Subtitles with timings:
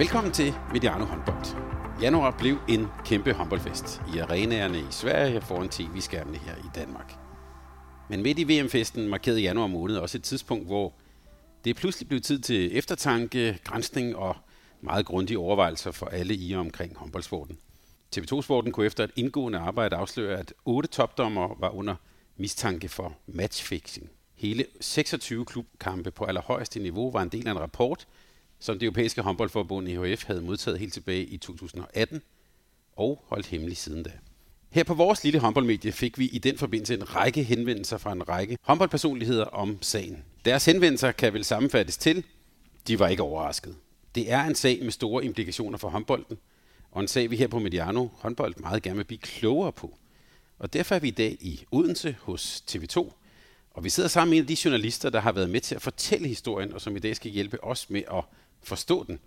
[0.00, 1.44] Velkommen til Mediano håndbold.
[2.02, 7.14] Januar blev en kæmpe håndboldfest i arenaerne i Sverige og foran tv-skærmene her i Danmark.
[8.10, 10.92] Men midt i VM-festen markerede januar måned også et tidspunkt, hvor
[11.64, 14.36] det pludselig blev tid til eftertanke, grænsning og
[14.80, 17.58] meget grundige overvejelser for alle i og omkring håndboldsporten.
[18.16, 21.94] TV2-sporten kunne efter et indgående arbejde afsløre, at otte topdommer var under
[22.36, 24.10] mistanke for matchfixing.
[24.34, 28.06] Hele 26 klubkampe på allerhøjeste niveau var en del af en rapport,
[28.60, 32.22] som det europæiske håndboldforbund EHF havde modtaget helt tilbage i 2018
[32.96, 34.10] og holdt hemmelig siden da.
[34.70, 38.28] Her på vores lille håndboldmedie fik vi i den forbindelse en række henvendelser fra en
[38.28, 40.24] række håndboldpersonligheder om sagen.
[40.44, 42.24] Deres henvendelser kan vel sammenfattes til,
[42.88, 43.76] de var ikke overrasket.
[44.14, 46.38] Det er en sag med store implikationer for håndbolden,
[46.90, 49.98] og en sag vi her på Mediano håndbold meget gerne vil blive klogere på.
[50.58, 53.12] Og derfor er vi i dag i Odense hos TV2,
[53.70, 55.82] og vi sidder sammen med en af de journalister, der har været med til at
[55.82, 58.24] fortælle historien, og som i dag skal hjælpe os med at
[58.62, 59.18] forstå den.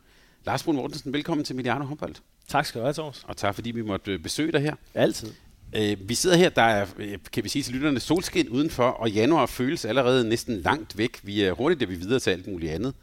[0.46, 2.16] Lars Brun Mortensen, velkommen til Mediano Håndbold.
[2.48, 3.24] Tak skal du have, Thors.
[3.28, 4.76] Og tak fordi vi måtte øh, besøge dig her.
[4.94, 5.32] Altid.
[5.76, 9.12] Øh, vi sidder her, der er, øh, kan vi sige til lytterne, solskin udenfor, og
[9.12, 11.20] januar føles allerede næsten langt væk.
[11.24, 12.94] Vi er hurtigt, da vi videre til alt muligt andet.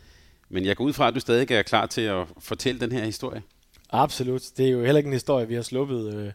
[0.48, 3.04] Men jeg går ud fra, at du stadig er klar til at fortælle den her
[3.04, 3.42] historie.
[3.90, 4.42] Absolut.
[4.56, 6.32] Det er jo heller ikke en historie, vi har sluppet, øh,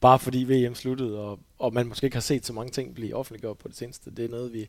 [0.00, 3.16] bare fordi VM sluttede, og, og man måske ikke har set så mange ting blive
[3.16, 4.10] offentliggjort på det seneste.
[4.10, 4.68] Det er noget, vi,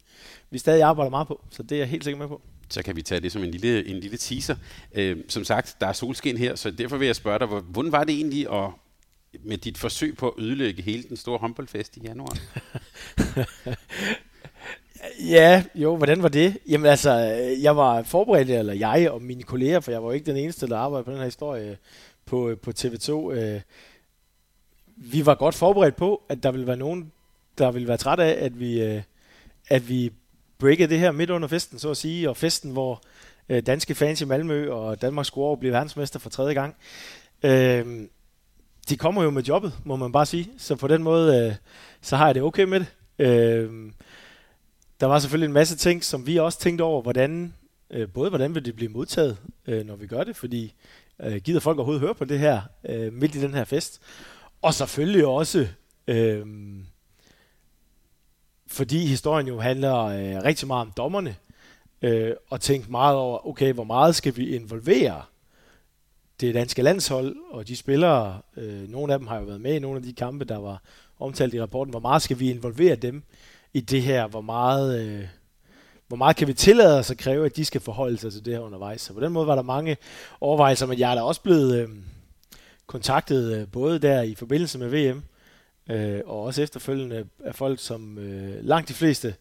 [0.50, 2.96] vi stadig arbejder meget på, så det er jeg helt sikker med på så kan
[2.96, 4.56] vi tage det som en lille, en lille teaser.
[4.94, 8.04] Øh, som sagt, der er solskin her, så derfor vil jeg spørge dig, hvordan var
[8.04, 8.70] det egentlig at,
[9.44, 12.38] med dit forsøg på at ødelægge hele den store håndboldfest i januar?
[15.36, 16.58] ja, jo, hvordan var det?
[16.70, 17.12] Jamen altså,
[17.62, 20.68] jeg var forberedt, eller jeg og mine kolleger, for jeg var jo ikke den eneste,
[20.68, 21.78] der arbejdede på den her historie
[22.26, 23.32] på, på TV2.
[23.32, 23.62] Øh,
[24.98, 27.12] vi var godt forberedt på, at der ville være nogen,
[27.58, 29.02] der ville være træt af, at vi, øh,
[29.68, 30.12] at vi
[30.60, 33.02] breakede det her midt under festen, så at sige, og festen, hvor
[33.50, 36.76] øh, danske fans i Malmø og Danmark skulle over blive verdensmester for tredje gang.
[37.44, 38.08] Øh,
[38.90, 40.52] de kommer jo med jobbet, må man bare sige.
[40.58, 41.56] Så på den måde, øh,
[42.02, 42.88] så har jeg det okay med det.
[43.20, 43.92] Øh,
[45.00, 47.54] der var selvfølgelig en masse ting, som vi også tænkte over, hvordan,
[47.90, 49.38] øh, både hvordan vil det blive modtaget,
[49.68, 50.74] øh, når vi gør det, fordi
[51.20, 54.02] øh, gider folk overhovedet høre på det her øh, midt i den her fest.
[54.62, 55.68] Og selvfølgelig også,
[56.08, 56.46] øh,
[58.76, 61.36] fordi historien jo handler øh, rigtig meget om dommerne,
[62.02, 65.22] øh, og tænke meget over, okay, hvor meget skal vi involvere
[66.42, 69.80] det danske landshold og de spillere, øh, nogle af dem har jo været med i
[69.80, 70.82] nogle af de kampe, der var
[71.20, 73.24] omtalt i rapporten, hvor meget skal vi involvere dem
[73.74, 75.28] i det her, hvor meget, øh,
[76.08, 78.54] hvor meget kan vi tillade os at kræve, at de skal forholde sig til det
[78.54, 79.02] her undervejs.
[79.02, 79.98] Så på den måde var der mange
[80.42, 81.90] overvejelser, men jeg er da også blevet øh,
[82.88, 85.24] kontaktet øh, både der i forbindelse med VM,
[85.90, 89.36] øh, og også efterfølgende er folk, som øh, langt de fleste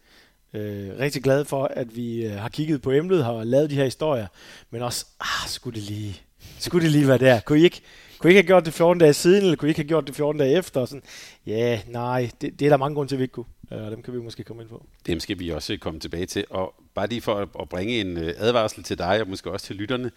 [0.54, 3.84] øh, rigtig glade for, at vi øh, har kigget på emnet, har lavet de her
[3.84, 4.26] historier,
[4.70, 6.20] men også, ah, skulle det lige,
[6.58, 7.40] skulle det lige være der?
[7.40, 7.80] Kunne I ikke,
[8.18, 10.06] kunne I ikke have gjort det 14 dage siden, eller kunne I ikke have gjort
[10.06, 10.80] det 14 dage efter?
[10.80, 11.02] Og sådan,
[11.46, 13.46] ja, nej, det, det er der mange grunde til, at vi ikke kunne.
[13.72, 14.86] Øh, og dem kan vi måske komme ind på.
[15.06, 16.44] Dem skal vi også komme tilbage til.
[16.50, 19.76] Og bare lige for at bringe en øh, advarsel til dig, og måske også til
[19.76, 20.10] lytterne.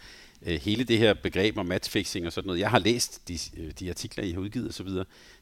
[0.46, 2.60] Øh, hele det her begreb om matchfixing og sådan noget.
[2.60, 4.88] Jeg har læst de, øh, de artikler, I har udgivet osv.,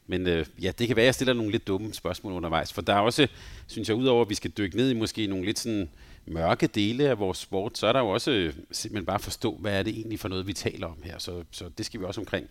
[0.06, 0.26] men
[0.62, 3.00] ja, det kan være, at jeg stiller nogle lidt dumme spørgsmål undervejs, for der er
[3.00, 3.28] også,
[3.66, 5.88] synes jeg, udover at vi skal dykke ned i måske nogle lidt sådan
[6.26, 9.78] mørke dele af vores sport, så er der jo også simpelthen bare at forstå, hvad
[9.78, 12.20] er det egentlig for noget, vi taler om her, så, så det skal vi også
[12.20, 12.48] omkring.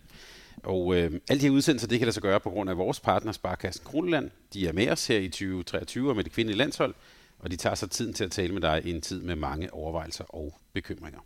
[0.62, 3.00] Og øh, alle de her udsendelser, det kan der så gøre på grund af vores
[3.00, 4.30] partner, Sparkassen Kroneland.
[4.52, 6.94] De er med os her i 2023 og med det kvindelige landshold,
[7.38, 9.74] og de tager sig tiden til at tale med dig i en tid med mange
[9.74, 11.20] overvejelser og bekymringer.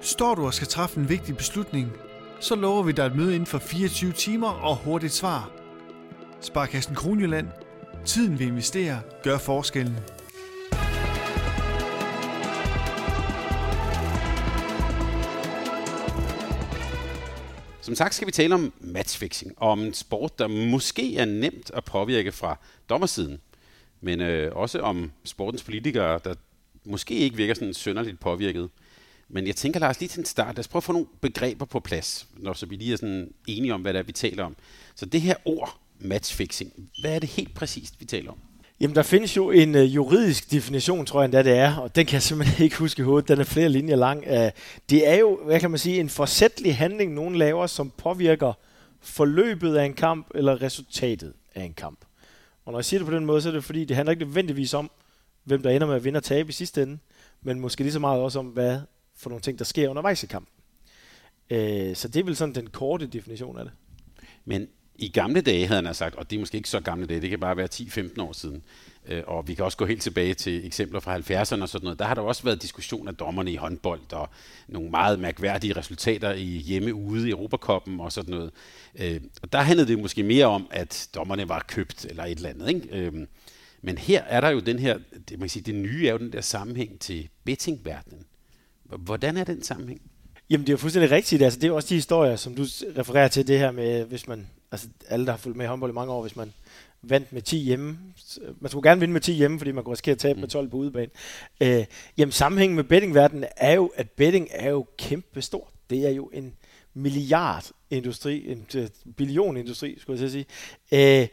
[0.00, 1.92] Står du og skal træffe en vigtig beslutning,
[2.40, 5.50] så lover vi dig et møde inden for 24 timer og hurtigt svar.
[6.40, 7.48] Sparkassen Kronjylland.
[8.04, 9.96] Tiden vi investerer gør forskellen.
[17.80, 21.84] Som sagt skal vi tale om matchfixing, om en sport, der måske er nemt at
[21.84, 23.40] påvirke fra dommersiden,
[24.00, 26.34] men øh, også om sportens politikere, der
[26.84, 28.68] måske ikke virker sådan sønderligt påvirket.
[29.28, 31.64] Men jeg tænker, Lars, lige til en start, lad os prøve at få nogle begreber
[31.64, 34.44] på plads, når så vi lige er sådan enige om, hvad det er, vi taler
[34.44, 34.56] om.
[34.94, 38.38] Så det her ord, matchfixing, hvad er det helt præcist, vi taler om?
[38.80, 42.06] Jamen, der findes jo en øh, juridisk definition, tror jeg endda det er, og den
[42.06, 43.28] kan jeg simpelthen ikke huske i hovedet.
[43.28, 44.24] Den er flere linjer lang.
[44.26, 44.48] Uh,
[44.90, 48.52] det er jo, hvad kan man sige, en forsætlig handling, nogen laver, som påvirker
[49.00, 51.98] forløbet af en kamp eller resultatet af en kamp.
[52.68, 54.24] Og når jeg siger det på den måde, så er det fordi, det handler ikke
[54.24, 54.90] nødvendigvis om,
[55.44, 56.98] hvem der ender med at vinde og tabe i sidste ende,
[57.42, 58.80] men måske lige så meget også om, hvad
[59.16, 60.52] for nogle ting, der sker undervejs i kampen.
[61.50, 63.72] Øh, så det er vel sådan den korte definition af det.
[64.44, 64.68] Men
[64.98, 67.30] i gamle dage, havde han sagt, og det er måske ikke så gamle dage, det
[67.30, 68.62] kan bare være 10-15 år siden,
[69.08, 71.98] øh, og vi kan også gå helt tilbage til eksempler fra 70'erne og sådan noget,
[71.98, 74.28] der har der også været diskussion af dommerne i håndbold, og
[74.68, 78.50] nogle meget mærkværdige resultater i hjemme-ude i Europakoppen og sådan noget.
[78.98, 82.48] Øh, og der handlede det måske mere om, at dommerne var købt eller et eller
[82.48, 82.68] andet.
[82.68, 82.88] Ikke?
[82.92, 83.12] Øh,
[83.82, 84.98] men her er der jo den her,
[85.28, 88.24] det, man kan sige, det nye er jo den der sammenhæng til bettingverdenen.
[88.84, 90.00] Hvordan er den sammenhæng?
[90.50, 91.42] Jamen, det er jo fuldstændig rigtigt.
[91.42, 92.62] Altså, det er jo også de historier, som du
[92.98, 95.90] refererer til, det her med, hvis man altså alle, der har fulgt med i håndbold
[95.90, 96.52] i mange år, hvis man
[97.02, 97.98] vandt med 10 hjemme.
[98.60, 100.40] Man skulle gerne vinde med 10 hjemme, fordi man kunne risikere at tabe mm.
[100.40, 101.10] med 12 på udebane.
[101.60, 101.84] Øh,
[102.18, 105.68] jamen sammenhængen med bettingverdenen er jo, at betting er jo kæmpe stort.
[105.90, 106.54] Det er jo en
[106.94, 110.46] milliardindustri, en øh, billionindustri, skulle jeg sige.
[110.92, 111.28] Øh,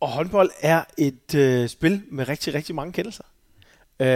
[0.00, 3.24] og håndbold er et øh, spil med rigtig, rigtig mange kendelser.
[4.00, 4.06] Øh,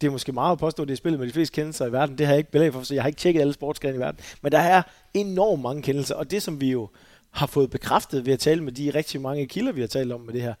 [0.00, 1.92] det er måske meget at påstå, at det er spillet med de fleste kendelser i
[1.92, 2.18] verden.
[2.18, 4.20] Det har jeg ikke belæg for, så jeg har ikke tjekket alle sportsgrene i verden.
[4.42, 4.82] Men der er
[5.14, 6.88] enormt mange kendelser, og det som vi jo
[7.30, 10.20] har fået bekræftet ved at tale med de rigtig mange kilder, vi har talt om
[10.20, 10.54] med det her,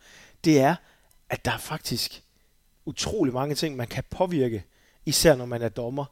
[0.44, 0.74] det er,
[1.30, 2.22] at der er faktisk
[2.86, 4.64] utrolig mange ting, man kan påvirke,
[5.06, 6.04] især når man er dommer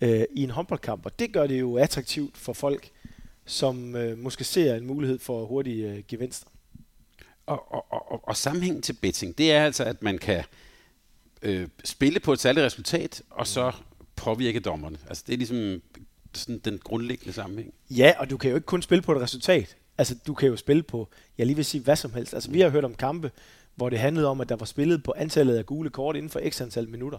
[0.00, 1.06] øh, i en håndboldkamp.
[1.06, 2.90] Og det gør det jo attraktivt for folk,
[3.46, 6.46] som øh, måske ser en mulighed for hurtige øh, gevinster.
[7.46, 10.44] Og, og, og, og sammenhængen til betting, det er altså, at man kan
[11.42, 13.72] øh, spille på et særligt resultat, og så
[14.16, 14.98] påvirke dommerne.
[15.08, 15.82] Altså det er ligesom
[16.34, 17.74] sådan den grundlæggende sammenhæng.
[17.90, 19.76] Ja, og du kan jo ikke kun spille på et resultat.
[19.98, 21.08] Altså, du kan jo spille på,
[21.38, 22.34] jeg lige vil sige, hvad som helst.
[22.34, 23.30] Altså, vi har hørt om kampe,
[23.74, 26.40] hvor det handlede om, at der var spillet på antallet af gule kort inden for
[26.48, 27.18] x antal minutter.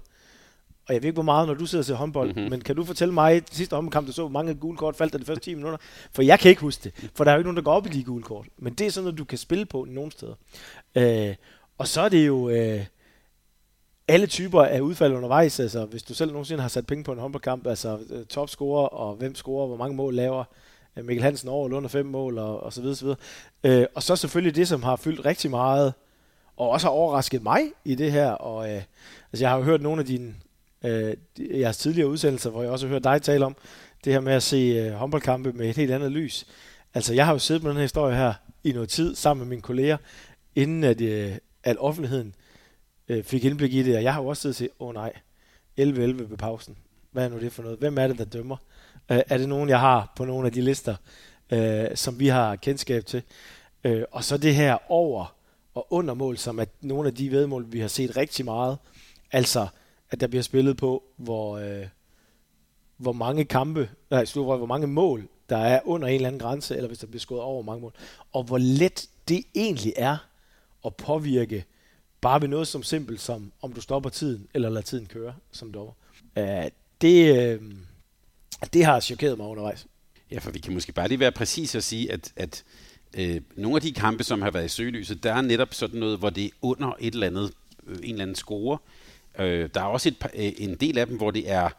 [0.87, 2.49] Og jeg ved ikke, hvor meget, når du sidder og ser håndbold, mm-hmm.
[2.49, 5.13] men kan du fortælle mig, i sidste håndboldkamp, du så, hvor mange gule kort faldt
[5.13, 5.77] der de første 10 minutter?
[6.11, 7.85] For jeg kan ikke huske det, for der er jo ikke nogen, der går op
[7.85, 8.47] i de gule kort.
[8.57, 10.33] Men det er sådan noget, du kan spille på nogle steder.
[10.95, 11.35] Øh,
[11.77, 12.85] og så er det jo øh,
[14.07, 15.59] alle typer af udfald undervejs.
[15.59, 19.15] Altså, hvis du selv nogensinde har sat penge på en håndboldkamp, altså øh, topscorer og
[19.15, 20.43] hvem scorer, hvor mange mål laver,
[20.97, 23.17] Øh, Mikkel Hansen over under fem mål og, og så videre, så videre.
[23.81, 25.93] Øh, og så selvfølgelig det, som har fyldt rigtig meget,
[26.57, 28.31] og også har overrasket mig i det her.
[28.31, 28.81] Og, øh,
[29.31, 30.35] altså jeg har jo hørt nogle af dine
[30.85, 33.55] øh, jeres tidligere udsendelser, hvor jeg også har hørt dig tale om
[34.03, 36.47] det her med at se øh, håndboldkampe med et helt andet lys.
[36.93, 38.33] Altså jeg har jo siddet med den her historie her
[38.63, 39.97] i noget tid sammen med mine kolleger,
[40.55, 42.35] inden at, øh, at offentligheden
[43.07, 45.13] øh, fik indblik i det, og jeg har jo også siddet og åh oh, nej,
[45.79, 46.77] 11-11 ved pausen.
[47.11, 47.79] Hvad er nu det for noget?
[47.79, 48.57] Hvem er det, der dømmer?
[49.09, 50.95] Øh, er det nogen, jeg har på nogle af de lister,
[51.51, 53.23] øh, som vi har kendskab til?
[53.83, 55.35] Øh, og så det her over
[55.75, 58.77] og under mål, som er nogle af de vedmål, vi har set rigtig meget.
[59.31, 59.67] Altså,
[60.11, 61.87] at der bliver spillet på, hvor, øh,
[62.97, 66.87] hvor mange kampe, nej, hvor mange mål, der er under en eller anden grænse, eller
[66.87, 67.93] hvis der bliver skåret over mange mål.
[68.33, 70.17] Og hvor let det egentlig er
[70.85, 71.65] at påvirke
[72.21, 75.71] bare ved noget som simpelt som, om du stopper tiden, eller lader tiden køre som
[75.71, 75.93] dommer.
[76.37, 76.71] Uh, øh,
[77.01, 77.61] det, øh,
[78.73, 79.87] det har chokeret mig undervejs.
[80.31, 82.63] Ja, for vi kan måske bare lige være præcis og sige, at, at
[83.17, 86.19] øh, nogle af de kampe, som har været i søgelyset, der er netop sådan noget,
[86.19, 87.51] hvor det er under et eller andet,
[87.87, 88.77] øh, en eller anden score.
[89.39, 91.69] Øh, der er også et, øh, en del af dem, hvor det er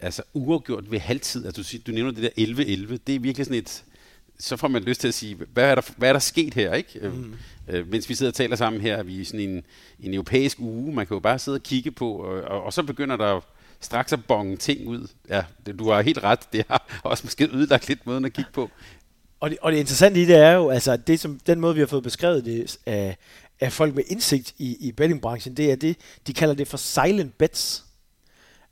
[0.00, 1.46] altså uafgjort ved halvtid.
[1.46, 2.98] Altså, du, du nævner det der 11-11.
[3.06, 3.84] Det er virkelig sådan et...
[4.38, 6.74] Så får man lyst til at sige, hvad er der, hvad er der sket her?
[6.74, 6.98] ikke?
[7.00, 7.34] Øh, mm.
[7.68, 9.64] Øh, mens vi sidder og taler sammen her, er vi i sådan en,
[10.00, 10.94] en europæisk uge.
[10.94, 13.40] Man kan jo bare sidde og kigge på, og, og, og så begynder der
[13.84, 15.08] straks at bonge ting ud.
[15.28, 16.52] Ja, det, du har helt ret.
[16.52, 18.70] Det har også måske ødelagt lidt måden at kigge på.
[19.40, 21.80] Og det, og det interessante i det er jo, altså det som, den måde, vi
[21.80, 23.16] har fået beskrevet det af,
[23.60, 27.38] af folk med indsigt i, i bettingbranchen, det er det, de kalder det for silent
[27.38, 27.84] bets.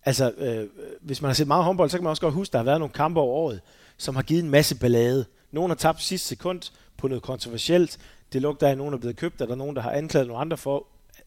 [0.05, 0.69] Altså, øh,
[1.01, 2.65] hvis man har set meget håndbold, så kan man også godt huske, at der har
[2.65, 3.61] været nogle kampe over året,
[3.97, 5.25] som har givet en masse ballade.
[5.51, 6.63] Nogen har tabt sidste sekund
[6.97, 7.99] på noget kontroversielt.
[8.33, 10.57] Det lugter af, at nogen er blevet købt, eller nogen, der har anklaget nogle andre
[10.57, 10.87] for,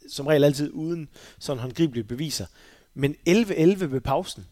[0.09, 2.45] som regel altid uden sådan håndgribelige beviser.
[2.95, 4.45] Men 11-11 ved pausen,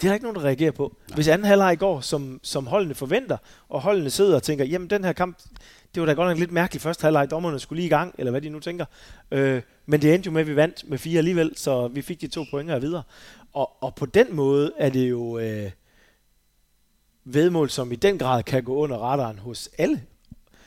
[0.00, 0.96] det er der ikke nogen, der reagerer på.
[1.08, 1.14] Nej.
[1.14, 3.36] Hvis anden halvleg går, som, som holdene forventer,
[3.68, 5.38] og holdene sidder og tænker, jamen den her kamp,
[5.94, 8.30] det var da godt nok lidt mærkeligt første halvleg, dommerne skulle lige i gang, eller
[8.30, 8.84] hvad de nu tænker.
[9.30, 12.20] Øh, men det endte jo med, at vi vandt med fire alligevel, så vi fik
[12.20, 13.02] de to pointer videre.
[13.52, 15.70] Og, og på den måde er det jo øh,
[17.24, 20.02] vedmål, som i den grad kan gå under radaren hos alle.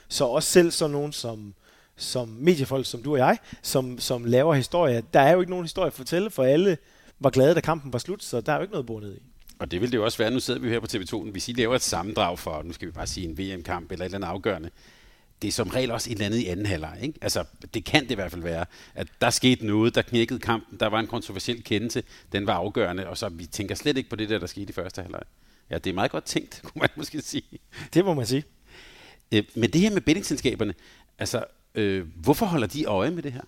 [0.07, 1.53] Så også selv sådan nogen som
[1.97, 5.01] som mediefolk, som du og jeg, som, som laver historier.
[5.13, 6.77] Der er jo ikke nogen historie at fortælle, for alle
[7.19, 9.19] var glade, da kampen var slut, så der er jo ikke noget bundet i.
[9.59, 11.53] Og det vil det jo også være, nu sidder vi her på TV2, hvis I
[11.53, 14.27] laver et sammendrag for, nu skal vi bare sige en VM-kamp eller et eller andet
[14.27, 14.69] afgørende,
[15.41, 16.99] det er som regel også et eller andet i anden halvleg.
[17.01, 17.19] Ikke?
[17.21, 20.79] Altså, det kan det i hvert fald være, at der skete noget, der knækkede kampen,
[20.79, 24.15] der var en kontroversiel kendelse, den var afgørende, og så vi tænker slet ikke på
[24.15, 25.21] det der, der skete i første halvleg.
[25.69, 27.59] Ja, det er meget godt tænkt, kunne man måske sige.
[27.93, 28.43] Det må man sige.
[29.31, 30.73] Øh, men det her med bettingselskaberne,
[31.19, 31.43] altså,
[31.75, 33.41] øh, hvorfor holder de øje med det her?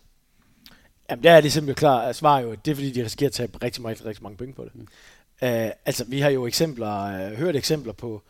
[1.10, 2.16] Jamen, der er det simpelthen klart.
[2.16, 4.64] Svar jo, det er fordi, de risikerer at tage rigtig, rigtig, rigtig mange penge på
[4.64, 4.76] det.
[4.76, 4.88] Mm.
[5.42, 8.22] Uh, altså, vi har jo eksempler, uh, hørt eksempler på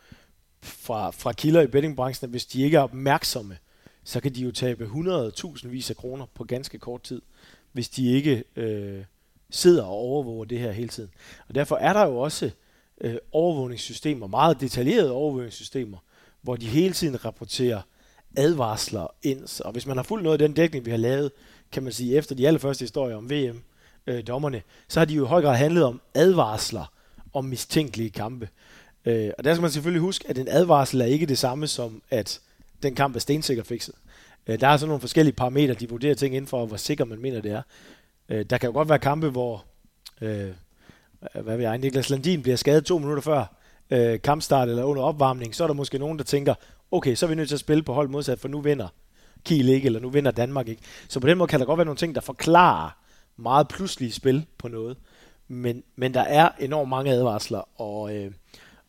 [0.62, 3.58] fra, fra kilder i bettingbranchen, at hvis de ikke er opmærksomme,
[4.04, 7.22] så kan de jo tabe 100.000 vis af kroner på ganske kort tid,
[7.72, 9.04] hvis de ikke uh,
[9.50, 11.10] sidder og overvåger det her hele tiden.
[11.48, 12.50] Og derfor er der jo også
[13.04, 15.98] uh, overvågningssystemer, meget detaljerede overvågningssystemer,
[16.42, 17.82] hvor de hele tiden rapporterer
[18.36, 19.60] advarsler ind.
[19.64, 21.32] Og hvis man har fulgt noget af den dækning, vi har lavet,
[21.72, 25.28] kan man sige, efter de allerførste historier om VM-dommerne, øh, så har de jo i
[25.28, 26.92] høj grad handlet om advarsler
[27.32, 28.48] om mistænkelige kampe.
[29.04, 32.02] Øh, og der skal man selvfølgelig huske, at en advarsel er ikke det samme som,
[32.10, 32.40] at
[32.82, 33.94] den kamp er stensikkert fikset.
[34.46, 37.18] Øh, der er sådan nogle forskellige parametre, de vurderer ting inden for, hvor sikker man
[37.18, 37.62] mener, det er.
[38.28, 39.64] Øh, der kan jo godt være kampe, hvor
[40.20, 40.48] øh,
[41.42, 43.54] hvad ved jeg, Niklas Landin bliver skadet to minutter før
[43.90, 46.54] øh, kampstart eller under opvarmning, så er der måske nogen, der tænker,
[46.90, 48.88] okay, så er vi nødt til at spille på hold modsat, for nu vinder
[49.44, 50.82] Kiel ikke, eller nu vinder Danmark ikke.
[51.08, 52.90] Så på den måde kan der godt være nogle ting, der forklarer
[53.36, 54.96] meget pludselige spil på noget.
[55.48, 58.32] Men, men der er enormt mange advarsler, og, øh,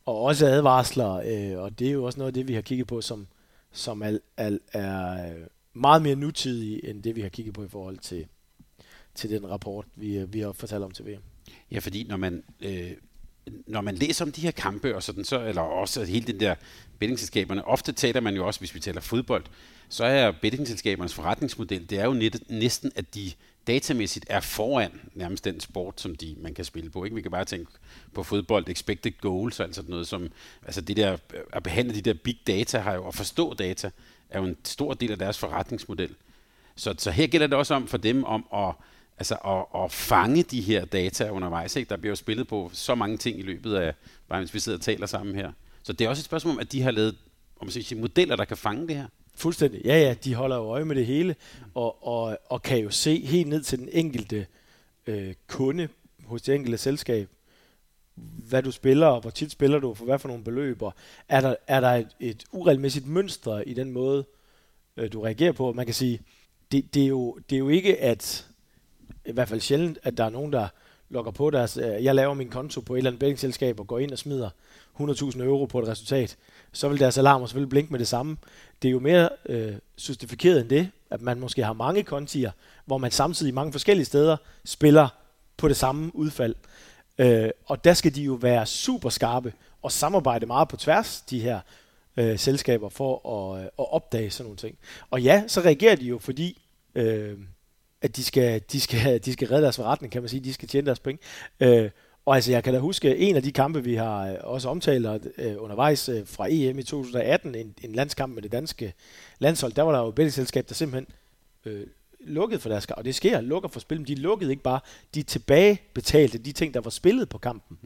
[0.06, 2.88] og også advarsler, øh, og det er jo også noget af det, vi har kigget
[2.88, 3.28] på, som,
[3.72, 7.68] som al, al, er øh, meget mere nutidige, end det, vi har kigget på i
[7.68, 8.26] forhold til,
[9.16, 11.22] til den rapport, vi, øh, vi har fortalt om til VM.
[11.72, 12.92] Ja, fordi når man øh,
[13.68, 16.56] når man læser om de her kampe, og sådan, så, eller også hele den der
[17.00, 19.44] bettingselskaberne, ofte taler man jo også, hvis vi taler fodbold,
[19.90, 23.32] så er bettingselskabernes forretningsmodel, det er jo net, næsten, at de
[23.68, 27.04] datamæssigt er foran nærmest den sport, som de, man kan spille på.
[27.04, 27.16] Ikke?
[27.16, 27.72] Vi kan bare tænke
[28.14, 30.28] på fodbold, expected goals, altså noget som,
[30.66, 31.18] altså det der,
[31.54, 33.92] at behandle de der big data, har jo, at forstå data,
[34.30, 36.16] er jo en stor del af deres forretningsmodel.
[36.76, 38.74] Så, så her gælder det også om for dem om at
[39.20, 41.76] altså at, at fange de her data undervejs.
[41.76, 41.90] Ikke?
[41.90, 43.94] Der bliver jo spillet på så mange ting i løbet af,
[44.30, 45.52] bare hvis vi sidder og taler sammen her.
[45.84, 47.16] Så det er også et spørgsmål om, at de har lavet
[47.60, 49.08] om man siger, modeller, der kan fange det her.
[49.36, 49.82] Fuldstændig.
[49.86, 51.36] Ja, ja, de holder jo øje med det hele,
[51.74, 54.48] og, og, og kan jo se helt ned til den enkelte
[55.08, 55.88] øh, kunde
[56.26, 57.30] hos det enkelte selskab,
[58.50, 60.94] hvad du spiller, og hvor tit spiller du, for hvad for nogle beløb, og
[61.30, 64.26] er der, er der et, et uregelmæssigt mønster i den måde,
[64.98, 65.74] øh, du reagerer på.
[65.74, 66.22] Man kan sige,
[66.72, 68.49] det, det, er jo, det er jo ikke, at
[69.26, 70.68] i hvert fald sjældent, at der er nogen, der
[71.10, 74.00] logger på deres, øh, jeg laver min konto på et eller andet bettingselskab og går
[74.00, 74.50] ind og smider
[75.00, 76.38] 100.000 euro på et resultat,
[76.72, 78.38] så vil deres alarmer selvfølgelig blinke med det samme.
[78.82, 79.74] Det er jo mere øh,
[80.10, 82.52] justifikeret end det, at man måske har mange kontier,
[82.86, 85.08] hvor man samtidig mange forskellige steder spiller
[85.58, 86.56] på det samme udfald.
[87.18, 91.40] Øh, og der skal de jo være super skarpe og samarbejde meget på tværs, de
[91.40, 91.60] her
[92.18, 94.78] øh, selskaber, for at, øh, at opdage sådan nogle ting.
[95.12, 96.62] Og ja, så reagerer de jo, fordi
[96.96, 97.38] øh,
[98.02, 100.40] at de skal, de skal, de skal redde deres forretning, kan man sige.
[100.40, 101.22] De skal tjene deres penge.
[101.60, 101.90] Øh,
[102.26, 105.28] og altså, jeg kan da huske en af de kampe, vi har øh, også omtalt
[105.38, 108.94] øh, undervejs øh, fra EM i 2018, en, en landskamp med det danske
[109.40, 111.08] landshold, der var der jo et bettingselskab, der simpelthen
[111.66, 111.88] øh,
[112.20, 114.80] lukkede for deres og det sker, lukker for spil, men de lukkede ikke bare,
[115.16, 117.78] de tilbagebetalte de ting, der var spillet på kampen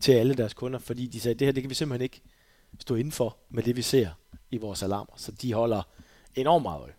[0.00, 2.20] til alle deres kunder, fordi de sagde, det her det kan vi simpelthen ikke
[2.80, 4.08] stå indenfor med det, vi ser
[4.50, 5.12] i vores alarmer.
[5.16, 5.82] Så de holder
[6.34, 6.92] enormt meget øje.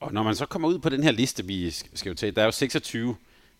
[0.00, 2.40] Og når man så kommer ud på den her liste, vi skal jo tage, der
[2.42, 3.16] er jo 26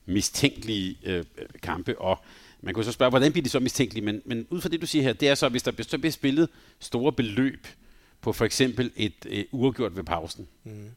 [0.06, 1.24] mistænkelige øh,
[1.62, 2.18] kampe, og
[2.60, 4.04] man jo så spørge, hvordan bliver de så mistænkelige?
[4.04, 6.48] Men, men ud fra det, du siger her, det er så, hvis der bliver spillet
[6.80, 7.66] store beløb
[8.20, 10.90] på for eksempel et øh, uafgjort ved pausen, mm.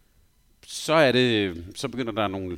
[0.68, 2.58] så er det, så begynder der nogle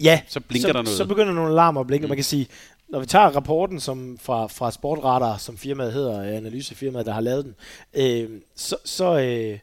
[0.00, 0.96] Ja, så blinker så, der noget.
[0.96, 2.06] Så begynder nogle alarmer at blinke.
[2.06, 2.08] Mm.
[2.08, 2.48] Man kan sige,
[2.88, 7.44] når vi tager rapporten som fra, fra Sportradar, som firmaet hedder, analysefirmaet, der har lavet
[7.44, 7.54] den,
[7.94, 9.58] øh, så, så, øh,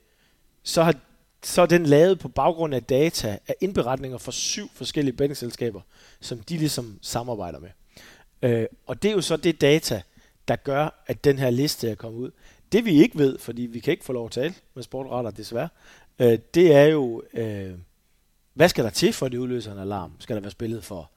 [0.64, 0.96] så har
[1.44, 5.82] så er den lavet på baggrund af data af indberetninger fra syv forskellige bettingselskaber,
[6.22, 7.70] som de ligesom samarbejder med.
[8.42, 10.02] Øh, og det er jo så det data,
[10.48, 12.32] der gør, at den her liste er kommet ud.
[12.72, 15.70] Det vi ikke ved, fordi vi kan ikke få lov at tale med sportretter desværre,
[16.20, 17.72] øh, det er jo, øh,
[18.54, 20.12] hvad skal der til for, at det udløser en alarm?
[20.20, 21.12] Skal der være spillet for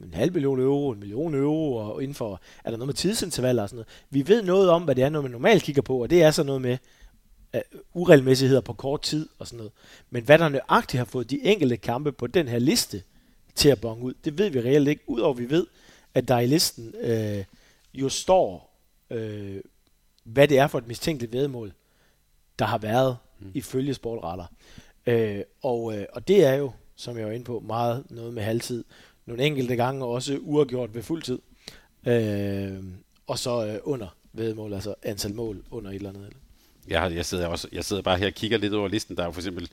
[0.00, 3.62] en halv million euro, en million euro, og inden for, er der noget med tidsintervaller
[3.62, 3.88] og sådan noget.
[4.10, 6.30] Vi ved noget om, hvad det er, når man normalt kigger på, og det er
[6.30, 6.78] så noget med,
[7.54, 7.60] uh,
[7.94, 9.72] uregelmæssigheder på kort tid og sådan noget.
[10.10, 13.02] Men hvad der nøjagtigt har fået de enkelte kampe på den her liste
[13.54, 15.02] til at bonge ud, det ved vi reelt ikke.
[15.06, 15.66] Udover vi ved,
[16.14, 17.44] at der i listen uh,
[17.94, 18.78] jo står,
[19.10, 19.56] uh,
[20.24, 21.72] hvad det er for et mistænkeligt vedmål,
[22.58, 23.50] der har været mm.
[23.54, 24.46] ifølge sportretter.
[25.06, 28.42] Uh, og, uh, og det er jo, som jeg var inde på, meget noget med
[28.42, 28.84] halvtid.
[29.26, 31.38] Nogle enkelte gange også uafgjort ved fuld tid.
[32.06, 32.84] Uh,
[33.26, 36.32] og så uh, under vedmål, altså antal mål under et eller andet.
[36.88, 39.16] Jeg, jeg, sidder også, jeg sidder bare her og kigger lidt over listen.
[39.16, 39.70] Der er jo for eksempel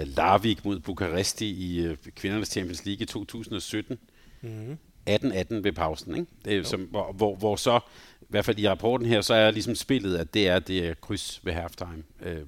[0.00, 3.98] uh, Larvik mod Bukaresti i uh, kvindernes Champions League i 2017.
[4.42, 4.78] Mm-hmm.
[5.10, 6.26] 18-18 ved pausen, ikke?
[6.44, 6.64] Det er, jo.
[6.64, 7.80] som, hvor, hvor, hvor så,
[8.20, 10.94] i hvert fald i rapporten her, så er ligesom spillet, at det er det er
[10.94, 12.02] kryds ved halftime.
[12.22, 12.42] Øh,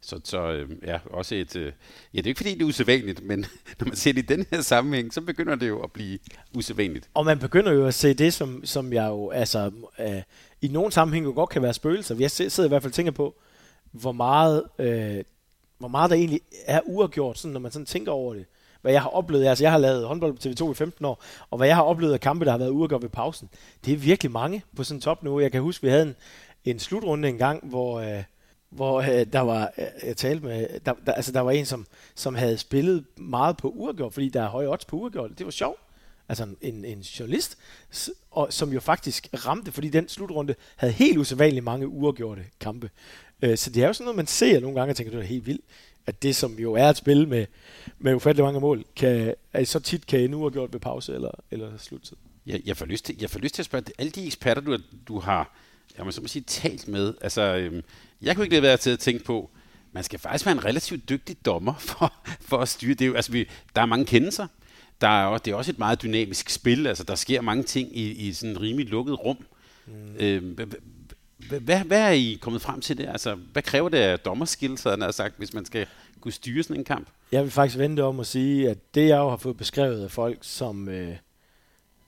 [0.00, 1.56] så, så øh, ja, også et...
[1.56, 1.72] Øh,
[2.14, 3.46] ja, det er ikke fordi, det er usædvanligt, men
[3.78, 6.18] når man ser det i den her sammenhæng, så begynder det jo at blive
[6.54, 7.08] usædvanligt.
[7.14, 10.22] Og man begynder jo at se det, som, som jeg jo, altså, øh,
[10.62, 12.16] i nogle sammenhæng jo godt kan være spøgelser.
[12.18, 13.34] Jeg sidder i hvert fald og tænker på,
[13.92, 15.24] hvor meget, øh,
[15.78, 18.46] hvor meget der egentlig er uafgjort, sådan, når man sådan tænker over det.
[18.82, 21.58] Hvad jeg har oplevet, altså jeg har lavet håndbold på TV2 i 15 år, og
[21.58, 23.48] hvad jeg har oplevet af kampe, der har været uafgjort ved pausen,
[23.84, 25.40] det er virkelig mange på sådan top nu.
[25.40, 26.16] Jeg kan huske, vi havde en,
[26.64, 28.00] en slutrunde en gang, hvor...
[28.00, 28.22] Øh,
[28.70, 31.86] hvor øh, der var, øh, jeg talte med, der, der, altså der var en, som,
[32.14, 35.38] som havde spillet meget på uafgjort, fordi der er høje odds på uafgjort.
[35.38, 35.80] Det var sjovt.
[36.28, 37.58] Altså en, en journalist,
[38.30, 42.90] og, som jo faktisk ramte, fordi den slutrunde havde helt usædvanligt mange uafgjorte kampe.
[43.42, 45.26] Øh, så det er jo sådan noget, man ser nogle gange og tænker, det er
[45.26, 45.64] helt vildt,
[46.06, 47.46] at det, som jo er et spil med,
[47.98, 51.78] med ufattelig mange mål, kan, at så tit kan ende uafgjort ved pause eller, eller
[51.78, 52.16] sluttid.
[52.46, 54.78] Jeg, jeg, får lyst til, jeg får lyst til at spørge, alle de eksperter, du,
[55.08, 55.56] du har
[55.96, 57.82] jeg må så må sige, talt med, altså, øhm,
[58.22, 59.50] jeg kunne ikke lade være til at tænke på,
[59.92, 63.16] man skal faktisk være en relativt dygtig dommer for, for at styre det.
[63.16, 64.46] Altså, vi, der er mange kendelser.
[65.00, 66.86] Der er også, det er også et meget dynamisk spil.
[66.86, 69.38] Altså, der sker mange ting i, i sådan et rimelig lukket rum.
[69.86, 70.16] Mm.
[70.18, 70.58] Øh,
[71.48, 73.08] hvad, hvad er I kommet frem til det?
[73.08, 75.86] Altså, hvad kræver det af dommerskills, havde sagt, hvis man skal
[76.20, 77.08] kunne styre sådan en kamp?
[77.32, 80.10] Jeg vil faktisk vente om at sige, at det jeg jo har fået beskrevet af
[80.10, 81.16] folk, som, øh,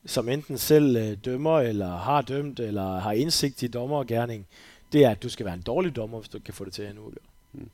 [0.07, 4.47] som enten selv øh, dømmer, eller har dømt, eller har indsigt i dommergærning,
[4.93, 6.83] det er, at du skal være en dårlig dommer, hvis du kan få det til
[6.83, 7.25] at uafgjort.
[7.53, 7.71] Mm.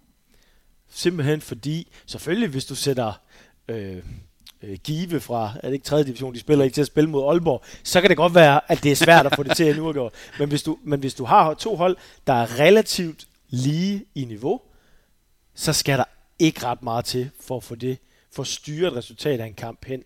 [0.88, 3.12] Simpelthen fordi, selvfølgelig hvis du sætter
[3.68, 4.02] øh,
[4.64, 6.04] øh, Give fra, er det ikke 3.
[6.04, 8.82] division, de spiller ikke til at spille mod Aalborg, så kan det godt være, at
[8.82, 10.12] det er svært at få det til at uafgjort.
[10.38, 14.60] Men hvis, du, men hvis du har to hold, der er relativt lige i niveau,
[15.54, 16.04] så skal der
[16.38, 17.98] ikke ret meget til for at få det,
[18.32, 20.02] for at styre et resultat af en kamp hen,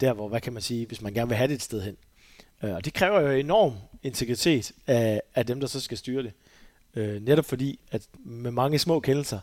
[0.00, 1.96] der hvor, hvad kan man sige, hvis man gerne vil have det et sted hen.
[2.62, 6.32] Øh, og det kræver jo enorm integritet af, af dem, der så skal styre det.
[6.94, 9.38] Øh, netop fordi, at med mange små kendelser,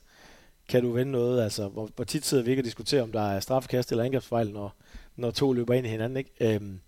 [0.67, 1.43] kan du vende noget.
[1.43, 4.51] Altså, hvor, hvor tit sidder vi ikke og diskuterer, om der er straffekast eller angrebsfejl,
[4.51, 4.75] når,
[5.15, 6.17] når to løber ind i hinanden.
[6.17, 6.55] Ikke?
[6.55, 6.79] Øhm,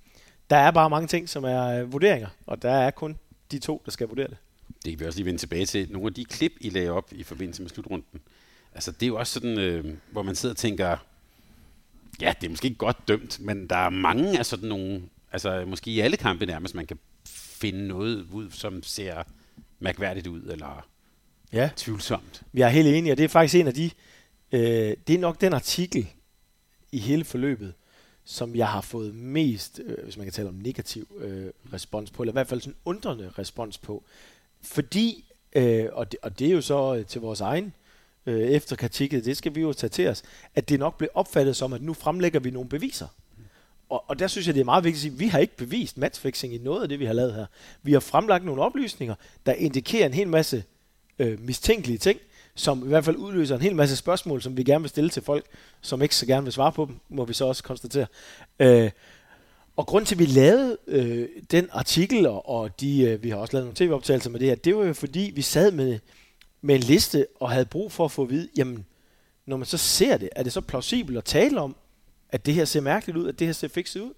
[0.50, 3.18] der er bare mange ting, som er øh, vurderinger, og der er kun
[3.52, 4.38] de to, der skal vurdere det.
[4.86, 5.92] Det kan vi også lige vende tilbage til.
[5.92, 8.22] Nogle af de klip, I lagde op i forbindelse med slutrunden.
[8.74, 10.98] Altså, det er jo også sådan, øh, hvor man sidder og tænker,
[12.22, 15.66] ja, det er måske ikke godt dømt, men der er mange af sådan nogle, altså
[15.68, 19.24] måske i alle kampe nærmest, man kan finde noget ud, som ser
[19.80, 20.88] mærkværdigt ud, eller
[21.54, 21.70] ja.
[21.76, 22.42] tvivlsomt.
[22.52, 23.92] Vi er helt enige, og det er faktisk en af de,
[24.52, 26.08] øh, det er nok den artikel
[26.92, 27.74] i hele forløbet,
[28.26, 32.24] som jeg har fået mest, øh, hvis man kan tale om negativ øh, respons på,
[32.24, 34.04] eller i hvert fald sådan undrende respons på.
[34.62, 37.74] Fordi, øh, og, det, og det er jo så øh, til vores egen
[38.26, 40.24] øh, efterkritik, det skal vi jo tage til os,
[40.56, 43.08] at det nok blev opfattet som, at nu fremlægger vi nogle beviser.
[43.90, 45.58] Og, og der synes jeg, det er meget vigtigt at sige, at vi har ikke
[45.58, 47.46] bevist matchfixing i noget af det, vi har lavet her.
[47.84, 50.64] Vi har fremlagt nogle oplysninger, der indikerer en hel masse
[51.20, 52.20] øh, mistænkelige ting,
[52.56, 55.24] som i hvert fald udløser en hel masse spørgsmål, som vi gerne vil stille til
[55.24, 55.46] folk,
[55.82, 58.08] som ikke så gerne vil svare på dem, må vi så også konstatere.
[58.60, 58.92] Øh,
[59.76, 63.38] og grund til, at vi lavede øh, den artikel, og, og de, øh, vi har
[63.38, 66.00] også lavet nogle tv-optagelser med det her, det var jo fordi, vi sad med,
[66.62, 68.86] med en liste og havde brug for at få at vide, jamen,
[69.46, 71.76] når man så ser det, er det så plausibelt at tale om,
[72.30, 74.14] at det her ser mærkeligt ud, at det her ser fikset ud?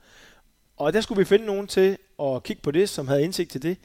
[0.78, 3.62] Og der skulle vi finde nogen til at kigge på det, som havde indsigt til
[3.62, 3.78] det.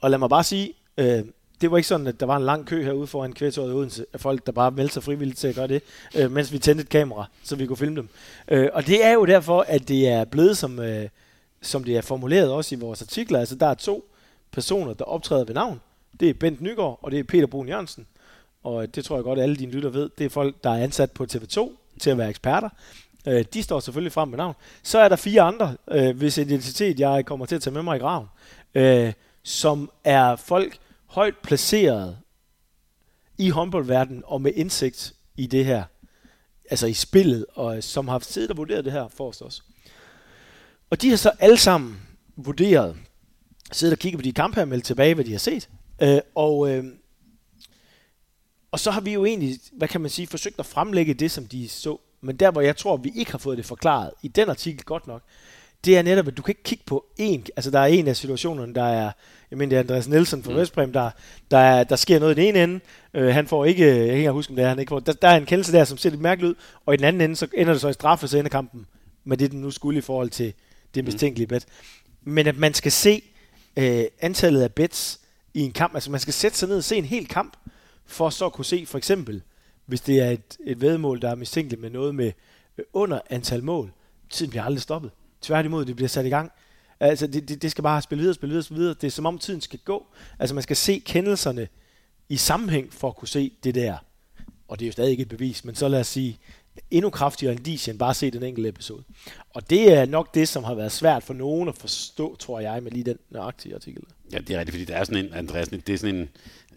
[0.00, 1.24] Og lad mig bare sige, øh,
[1.62, 4.06] det var ikke sådan, at der var en lang kø herude foran kvætøjet i Odense,
[4.12, 5.82] af folk, der bare meldte sig frivilligt til at gøre det,
[6.14, 8.08] øh, mens vi tændte et kamera, så vi kunne filme dem.
[8.48, 11.08] Øh, og det er jo derfor, at det er blevet, som, øh,
[11.62, 13.38] som det er formuleret også i vores artikler.
[13.38, 14.10] Altså, der er to
[14.50, 15.80] personer, der optræder ved navn.
[16.20, 18.06] Det er Bent Nygaard, og det er Peter Brun Jørgensen.
[18.62, 20.10] Og øh, det tror jeg godt, at alle dine lytter ved.
[20.18, 21.70] Det er folk, der er ansat på TV2
[22.00, 22.68] til at være eksperter.
[23.28, 24.54] Øh, de står selvfølgelig frem med navn.
[24.82, 27.96] Så er der fire andre, øh, hvis identitet jeg kommer til at tage med mig
[27.96, 28.26] i graven,
[28.74, 30.78] øh, som er folk,
[31.12, 32.18] højt placeret
[33.38, 35.84] i håndboldverdenen og med indsigt i det her,
[36.70, 39.62] altså i spillet, og øh, som har siddet og vurderet det her for os også.
[40.90, 42.00] Og de har så alle sammen
[42.36, 42.96] vurderet,
[43.72, 45.68] siddet og kigget på de kampe her, meldt tilbage, hvad de har set,
[46.02, 46.84] øh, og, øh,
[48.70, 51.46] og så har vi jo egentlig, hvad kan man sige, forsøgt at fremlægge det, som
[51.46, 51.98] de så.
[52.20, 55.06] Men der, hvor jeg tror, vi ikke har fået det forklaret i den artikel godt
[55.06, 55.22] nok,
[55.84, 58.16] det er netop, at du kan ikke kigge på en, altså der er en af
[58.16, 59.12] situationerne, der er,
[59.50, 60.56] jeg mener det er Andreas Nielsen fra mm.
[60.56, 61.10] Vestbrem, der,
[61.50, 62.80] der, er, der sker noget i den ene ende,
[63.14, 65.12] øh, han får ikke, jeg kan ikke huske, om det er, han ikke får, der,
[65.12, 66.54] der er en kendelse der, som ser lidt mærkeligt ud,
[66.86, 68.86] og i den anden ende, så ender det så i straffe, så ender kampen
[69.24, 70.52] med det, den nu skulle i forhold til
[70.94, 71.06] det mm.
[71.06, 71.66] mistænkelige bet.
[72.22, 73.22] Men at man skal se
[73.76, 75.20] øh, antallet af bets
[75.54, 77.56] i en kamp, altså man skal sætte sig ned og se en hel kamp,
[78.06, 79.42] for så at kunne se, for eksempel,
[79.86, 82.32] hvis det er et, et vedmål, der er mistænkeligt med noget med
[82.78, 83.92] øh, under antal mål,
[84.30, 85.10] tiden bliver aldrig stoppet.
[85.42, 86.52] Tværtimod, det bliver sat i gang.
[87.00, 88.94] Altså, det, det, det skal bare spille videre, spille videre, spille videre.
[89.00, 90.06] Det er som om tiden skal gå.
[90.38, 91.68] Altså, man skal se kendelserne
[92.28, 93.96] i sammenhæng for at kunne se det der.
[94.68, 96.38] Og det er jo stadig ikke et bevis, men så lad os sige,
[96.90, 99.02] endnu kraftigere end Dicien, bare se den enkelte episode.
[99.50, 102.82] Og det er nok det, som har været svært for nogen at forstå, tror jeg,
[102.82, 104.02] med lige den nøjagtige artikel.
[104.32, 106.28] Ja, det er rigtigt, fordi der er sådan en, Andreas, det er sådan en,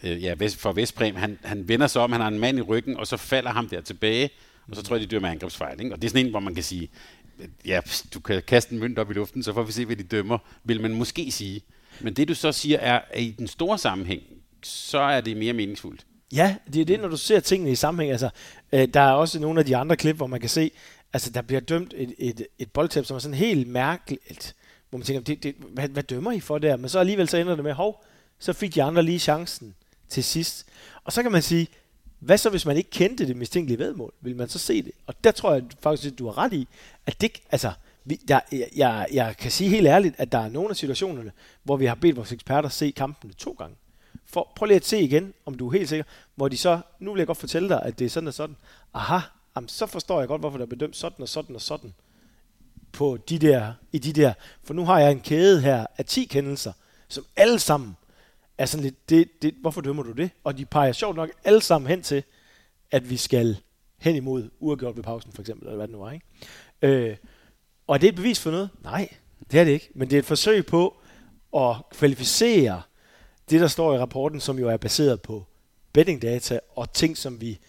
[0.03, 2.97] øh, ja, for Vestbrem, han, han vender sig om, han har en mand i ryggen,
[2.97, 4.29] og så falder ham der tilbage,
[4.69, 5.81] og så tror jeg, de dør med angrebsfejl.
[5.81, 5.95] Ikke?
[5.95, 6.89] Og det er sådan en, hvor man kan sige,
[7.65, 7.81] ja,
[8.13, 10.37] du kan kaste en mønt op i luften, så får vi se, hvad de dømmer,
[10.63, 11.61] vil man måske sige.
[12.01, 14.21] Men det du så siger er, at i den store sammenhæng,
[14.63, 16.05] så er det mere meningsfuldt.
[16.33, 18.11] Ja, det er det, når du ser tingene i sammenhæng.
[18.11, 18.29] Altså,
[18.71, 20.71] øh, der er også nogle af de andre klip, hvor man kan se,
[21.13, 24.55] altså der bliver dømt et, et, et boldtab, som er sådan helt mærkeligt,
[24.89, 26.77] hvor man tænker, det, det, hvad, hvad dømmer I for der?
[26.77, 28.05] Men så alligevel så ender det med, hov,
[28.39, 29.75] så fik de andre lige chancen
[30.09, 30.65] til sidst.
[31.03, 31.67] Og så kan man sige,
[32.25, 34.13] hvad så hvis man ikke kendte det mistænkelige vedmål?
[34.21, 34.91] Vil man så se det?
[35.07, 36.67] Og der tror jeg faktisk, at du har ret i,
[37.05, 37.71] at det, altså,
[38.05, 41.31] vi, der, jeg, jeg, jeg kan sige helt ærligt, at der er nogle af situationerne,
[41.63, 43.75] hvor vi har bedt vores eksperter se kampene to gange.
[44.25, 46.03] For, prøv lige at se igen, om du er helt sikker,
[46.35, 48.55] hvor de så, nu vil jeg godt fortælle dig, at det er sådan og sådan.
[48.93, 49.19] Aha,
[49.55, 51.93] jamen, så forstår jeg godt, hvorfor der er bedømt sådan og sådan og sådan
[52.91, 54.33] på de der, i de der.
[54.63, 56.73] For nu har jeg en kæde her af 10 kendelser,
[57.07, 57.95] som alle sammen
[58.57, 60.29] er sådan lidt, det, det, hvorfor dømmer du det?
[60.43, 62.23] Og de peger sjovt nok alle sammen hen til,
[62.91, 63.57] at vi skal
[63.97, 66.11] hen imod uafgjort ved pausen, for eksempel, eller hvad det nu var.
[66.11, 66.25] Ikke?
[66.81, 67.17] Øh,
[67.87, 68.69] og er det et bevis for noget?
[68.83, 69.09] Nej,
[69.51, 69.89] det er det ikke.
[69.95, 70.97] Men det er et forsøg på
[71.55, 72.81] at kvalificere
[73.49, 75.45] det, der står i rapporten, som jo er baseret på
[75.93, 77.59] bettingdata og ting, som vi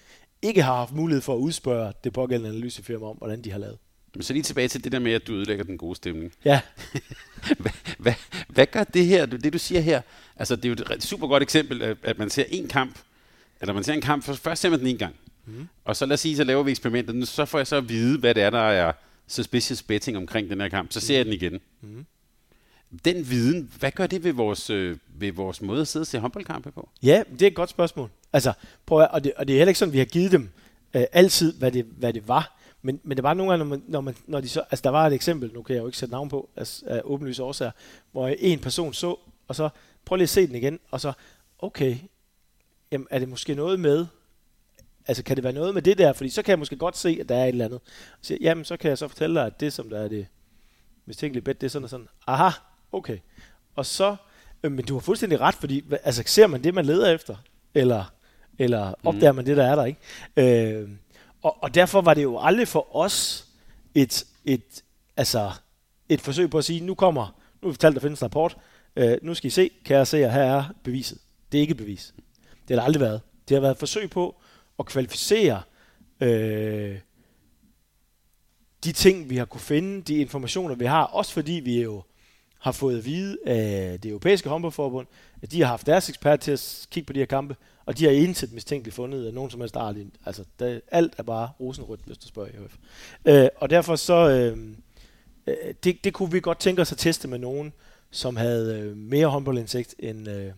[0.43, 3.79] ikke har haft mulighed for at udspørge det pågældende analysefirma om, hvordan de har lavet.
[4.17, 6.33] Men så lige tilbage til det der med, at du ødelægger den gode stemning.
[6.45, 6.61] Ja.
[7.59, 8.15] hvad, hvad,
[8.49, 10.03] hvad gør det her, det du siger her?
[10.37, 12.99] Altså, det er jo et super godt eksempel, at man ser en kamp,
[13.61, 15.15] eller man ser en kamp, først ser man den en gang,
[15.47, 15.69] mm.
[15.85, 18.19] og så lad os sige, så laver vi eksperimentet, så får jeg så at vide,
[18.19, 18.93] hvad det er, der er
[19.29, 20.93] suspicious betting omkring den her kamp.
[20.93, 21.17] Så ser mm.
[21.17, 21.61] jeg den igen.
[21.81, 22.07] Mm.
[23.05, 26.19] Den viden, hvad gør det ved vores, øh, ved vores måde at sidde og se
[26.19, 26.89] håndboldkampe på?
[27.03, 28.11] Ja, det er et godt spørgsmål.
[28.33, 28.53] Altså,
[28.87, 30.49] prøv at, og, det, og det er heller ikke sådan, vi har givet dem
[30.95, 32.56] øh, altid, hvad det, hvad det var.
[32.87, 34.61] Men, men det var nogle gange, når, man, når, man, når de så...
[34.61, 37.01] Altså, der var et eksempel, nu kan jeg jo ikke sætte navn på, altså, af
[37.05, 37.71] åbenlyse årsager,
[38.13, 39.17] hvor en person så,
[39.49, 39.69] og så
[40.05, 41.13] prøv lige at se den igen, og så,
[41.59, 41.97] okay,
[42.93, 44.07] jamen, er det måske noget med,
[45.07, 47.19] altså kan det være noget med det der, fordi så kan jeg måske godt se,
[47.21, 47.81] at der er et eller andet.
[48.23, 50.27] Så, jamen, så kan jeg så fortælle dig, at det, som der er det
[51.07, 52.09] mistænkelige bed, det er sådan og sådan.
[52.27, 52.51] Aha,
[52.93, 53.19] okay.
[53.75, 54.17] Og så,
[54.63, 57.37] øh, men du har fuldstændig ret, fordi altså, ser man det, man leder efter?
[57.75, 58.15] Eller,
[58.59, 59.37] eller opdager mm.
[59.37, 60.01] man det, der er der, ikke?
[60.37, 60.89] Øh,
[61.43, 63.47] og, og derfor var det jo aldrig for os
[63.95, 64.85] et, et,
[65.17, 65.53] altså,
[66.09, 67.27] et forsøg på at sige, nu kommer,
[67.63, 68.57] nu har vi fortalt, der findes en rapport,
[68.97, 71.19] øh, nu skal I se, kære seere, her er beviset.
[71.53, 72.15] Det er ikke bevis.
[72.69, 73.21] Det har der aldrig været.
[73.49, 74.37] Det har været et forsøg på
[74.79, 75.63] at kvalificere
[76.21, 76.99] øh,
[78.85, 82.03] de ting, vi har kunne finde, de informationer, vi har, også fordi vi jo
[82.59, 85.07] har fået at vide af det europæiske håndboldforbund,
[85.43, 88.05] at de har haft deres ekspert til at kigge på de her kampe, og de
[88.05, 89.97] har intet mistænkeligt fundet af nogen som helst art.
[90.27, 92.77] Altså, der, alt er bare rosenrødt, hvis du spørger IHF.
[93.25, 94.59] Øh, og derfor så, øh,
[95.47, 97.73] øh, det, det kunne vi godt tænke os at teste med nogen,
[98.11, 100.53] som havde øh, mere håndboldindsigt end, øh,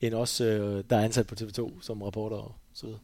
[0.00, 3.00] end os, øh, der er ansat på TV2 som reporter og så videre.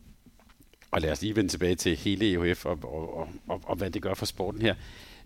[0.90, 3.90] Og lad os lige vende tilbage til hele EHF og, og, og, og, og hvad
[3.90, 4.74] det gør for sporten her.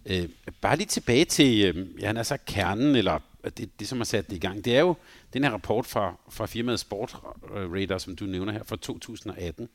[0.06, 0.28] Øh,
[0.60, 4.36] bare lige tilbage til, øh, ja, altså kernen, eller det, det, som har sat det
[4.36, 4.64] i gang.
[4.64, 4.94] Det er jo
[5.32, 7.16] den her rapport fra, fra firmaet Sport
[7.52, 9.68] Radar, som du nævner her, fra 2018.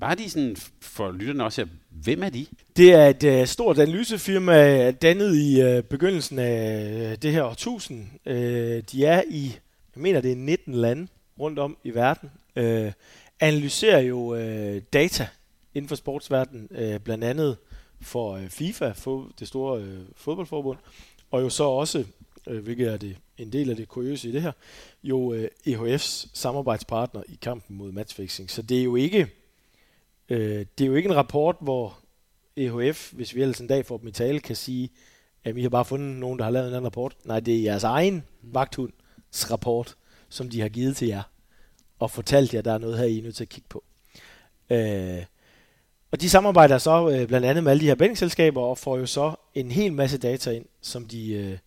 [0.00, 2.46] Bare de sådan, for lytterne også her, hvem er de?
[2.76, 8.06] Det er et uh, stort analysefirma, øh, dannet i uh, begyndelsen af det her årtusind.
[8.26, 8.32] Uh,
[8.92, 9.44] de er i,
[9.94, 11.06] jeg mener det er 19 lande
[11.40, 12.30] rundt om i verden.
[12.56, 12.92] Uh,
[13.40, 15.28] analyserer jo uh, data
[15.74, 17.56] inden for sportsverdenen, uh, blandt andet
[18.00, 20.78] for uh, FIFA, for det store uh, fodboldforbund,
[21.30, 22.04] og jo så også
[22.46, 24.52] øh, hvilket er det en del af det kuriøse i det her,
[25.02, 28.50] jo øh, EHF's samarbejdspartner i kampen mod matchfixing.
[28.50, 29.28] Så det er jo ikke
[30.28, 31.98] øh, det er jo ikke en rapport, hvor
[32.56, 34.90] EHF, hvis vi ellers en dag får dem i tale, kan sige,
[35.44, 37.16] at vi har bare fundet nogen, der har lavet en anden rapport.
[37.24, 39.96] Nej, det er jeres egen vagthunds rapport,
[40.28, 41.22] som de har givet til jer,
[41.98, 43.84] og fortalt jer, at der er noget her, I er nødt til at kigge på.
[44.70, 45.24] Øh,
[46.10, 49.06] og de samarbejder så øh, blandt andet med alle de her bettingselskaber, og får jo
[49.06, 51.58] så en hel masse data ind, som de, øh,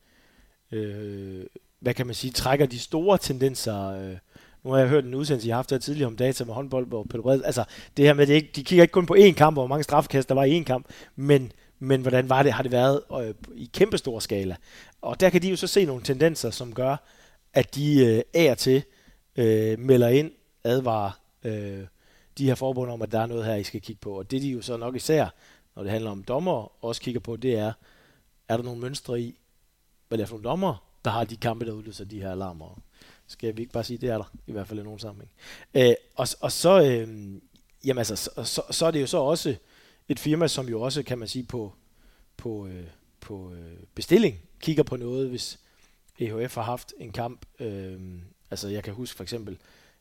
[0.74, 1.46] øh,
[1.80, 3.90] hvad kan man sige, trækker de store tendenser.
[3.90, 4.18] Øh.
[4.64, 6.94] Nu har jeg hørt en udsendelse, jeg har haft der tidligere om data med håndbold,
[6.94, 7.64] og Peter Bred, altså
[7.98, 10.30] det her med, det ikke, de kigger ikke kun på én kamp, hvor mange straffekast
[10.30, 13.70] der var i én kamp, men, men hvordan var det, har det været øh, i
[13.74, 14.56] kæmpestor skala.
[15.02, 16.96] Og der kan de jo så se nogle tendenser, som gør,
[17.54, 18.84] at de øh, af til
[19.36, 20.32] øh, melder ind,
[20.64, 21.12] advarer
[21.44, 21.84] øh,
[22.38, 24.12] de her forbund om, at der er noget her, I skal kigge på.
[24.18, 25.28] Og det de jo så nok især,
[25.76, 27.74] når det handler om dommer, også kigger på, det er,
[28.50, 29.40] er der nogle mønstre i,
[30.14, 32.82] hvad det er for nogle dommer, der har de kampe, der udløser de her alarmer.
[33.28, 35.32] Skal vi ikke bare sige, det er der, i hvert fald i nogen sammenhæng.
[35.74, 37.08] Øh, og, og så, øh,
[37.86, 39.56] jamen altså, så, så, så er det jo så også
[40.08, 41.74] et firma, som jo også, kan man sige, på,
[42.38, 42.84] på, øh,
[43.20, 45.60] på øh, bestilling kigger på noget, hvis
[46.20, 47.46] EHF har haft en kamp.
[47.60, 48.00] Øh,
[48.52, 49.58] altså jeg kan huske for eksempel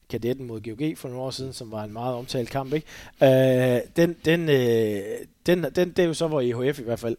[0.09, 2.73] kadetten mod GOG for nogle år siden, som var en meget omtalt kamp.
[2.73, 2.87] Ikke?
[3.23, 7.17] Øh, den, den, øh, den, den, det er jo så, hvor EHF i hvert fald,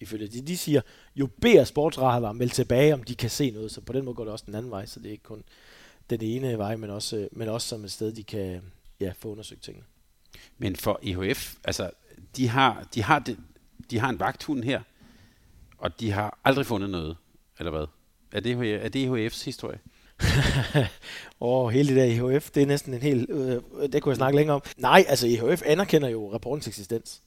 [0.00, 0.80] ifølge de, de siger,
[1.16, 3.70] jo beder sportsradar melde tilbage, om de kan se noget.
[3.70, 5.44] Så på den måde går det også den anden vej, så det er ikke kun
[6.10, 8.62] den ene vej, men også, men også som et sted, de kan
[9.00, 9.84] ja, få undersøgt tingene.
[10.58, 11.90] Men for EHF, altså,
[12.36, 13.36] de har, de har, de,
[13.90, 14.80] de har en vagthund her,
[15.78, 17.16] og de har aldrig fundet noget,
[17.58, 17.86] eller hvad?
[18.32, 19.78] Er det, er det EHF's historie?
[21.40, 24.16] og oh, hele det der EHF, det er næsten en helt, øh, det kunne jeg
[24.16, 24.62] snakke længere om.
[24.76, 27.22] Nej, altså EHF anerkender jo rapportens eksistens.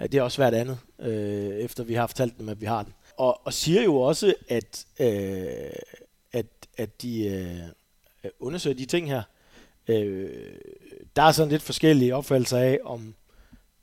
[0.00, 2.82] Ja, Det er også hvert andet, øh, efter vi har fortalt dem, at vi har
[2.82, 2.92] den.
[3.16, 5.70] Og, og siger jo også, at, øh,
[6.32, 6.46] at,
[6.78, 7.58] at de øh,
[8.24, 9.22] øh, undersøger de ting her.
[9.88, 10.30] Øh,
[11.16, 13.14] der er sådan lidt forskellige opfattelser af, om,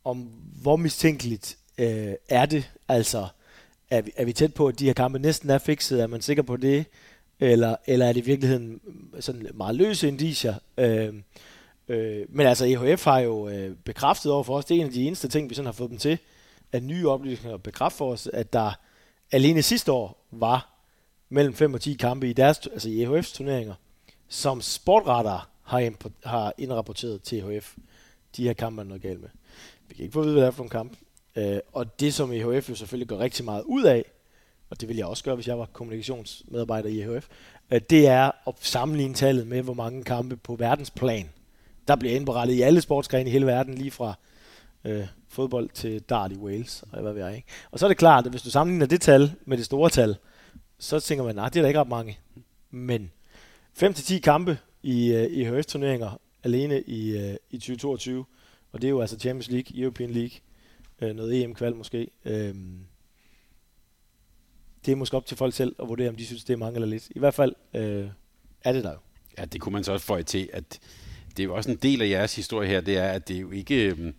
[0.04, 0.18] om
[0.62, 2.72] hvor mistænkeligt øh, er det.
[2.88, 3.28] Altså,
[3.90, 6.02] er vi, er vi tæt på, at de her kampe næsten er fikset?
[6.02, 6.86] Er man sikker på det?
[7.40, 8.82] Eller, eller er det i virkeligheden
[9.20, 10.56] sådan meget løse indicier?
[10.78, 11.14] Øh,
[11.88, 14.93] øh, men altså, EHF har jo øh, bekræftet over for os, det er en af
[14.93, 16.17] de eneste ting, vi sådan har fået dem til,
[16.71, 18.71] at nye oplysninger bekræfter for os, at der
[19.32, 20.73] alene sidste år var
[21.30, 23.73] mellem 5 og 10 kampe i deres, altså i EHF's turneringer,
[24.28, 27.76] som sportretter har, har indrapporteret til EHF.
[28.38, 29.30] De her kampe er noget galt med.
[29.88, 30.97] Vi kan ikke få at vide, hvad det er for en kamp.
[31.36, 34.06] Øh, og det, som EHF jo selvfølgelig gør rigtig meget ud af,
[34.69, 37.28] og det vil jeg også gøre, hvis jeg var kommunikationsmedarbejder i EHF,
[37.71, 41.30] øh, det er at sammenligne tallet med, hvor mange kampe på verdensplan,
[41.88, 44.13] der bliver indberettet i alle sportsgrene i hele verden, lige fra
[44.86, 47.36] øh, fodbold til dart i Wales, og hvad ved jeg.
[47.36, 47.47] Ikke?
[47.71, 50.17] Og så er det klart, at hvis du sammenligner det tal med det store tal,
[50.80, 52.19] så tænker man, nej, det er da ikke ret mange.
[52.71, 53.12] Men
[53.84, 58.26] 5-10 kampe i, øh, i EHF-turneringer alene i, øh, i 2022,
[58.71, 60.39] og det er jo altså Champions League, European League,
[61.02, 62.08] øh, noget EM-kval måske.
[62.26, 62.56] Øh,
[64.86, 66.76] det er måske op til folk selv at vurdere, om de synes, det er mange
[66.76, 67.08] eller lidt.
[67.15, 68.08] I hvert fald øh,
[68.63, 68.97] er det der jo.
[69.38, 70.80] Ja, det kunne man så også få til, at
[71.38, 73.41] det er jo også en del af jeres historie her, det er, at det er
[73.41, 73.95] jo ikke...
[74.00, 74.10] Uh,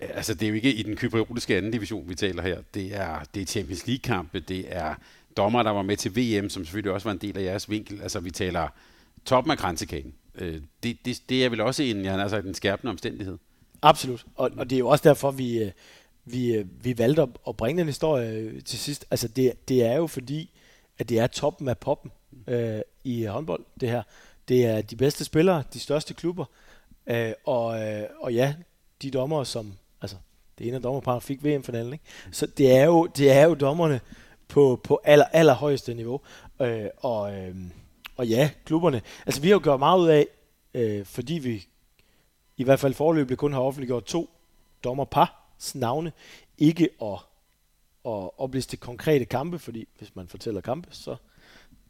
[0.00, 2.58] altså det er jo ikke i den kypriotiske anden division, vi taler her.
[2.74, 4.94] Det er, det er Champions League-kampe, det er
[5.36, 8.02] dommer, der var med til VM, som selvfølgelig også var en del af jeres vinkel.
[8.02, 8.68] Altså vi taler
[9.24, 10.14] toppen af kransekagen.
[10.34, 13.38] Øh, det, det, det er vel også en, jeg har sagt, en skærpende omstændighed.
[13.82, 15.70] Absolut, og, og det er jo også derfor, vi, øh,
[16.24, 19.06] vi, øh, vi valgte at bringe den historie til sidst.
[19.10, 20.50] Altså det, det er jo fordi,
[20.98, 22.10] at det er toppen af poppen
[22.46, 24.02] øh, i håndbold, det her.
[24.50, 26.44] Det er de bedste spillere, de største klubber,
[27.06, 28.54] øh, og, øh, og ja,
[29.02, 30.16] de dommer, som, altså
[30.58, 32.04] det ene af dommerparerne fik VM-finalen, ikke?
[32.32, 34.00] Så det er jo, det er jo dommerne
[34.48, 36.20] på, på aller, allerhøjeste niveau,
[36.60, 37.54] øh, og, øh,
[38.16, 39.02] og ja, klubberne.
[39.26, 40.26] Altså vi har jo gjort meget ud af,
[40.74, 41.66] øh, fordi vi
[42.56, 44.30] i hvert fald forløbig kun har offentliggjort to
[44.84, 46.12] dommerpars navne,
[46.58, 47.18] ikke at,
[48.04, 51.16] at opliste konkrete kampe, fordi hvis man fortæller kampe, så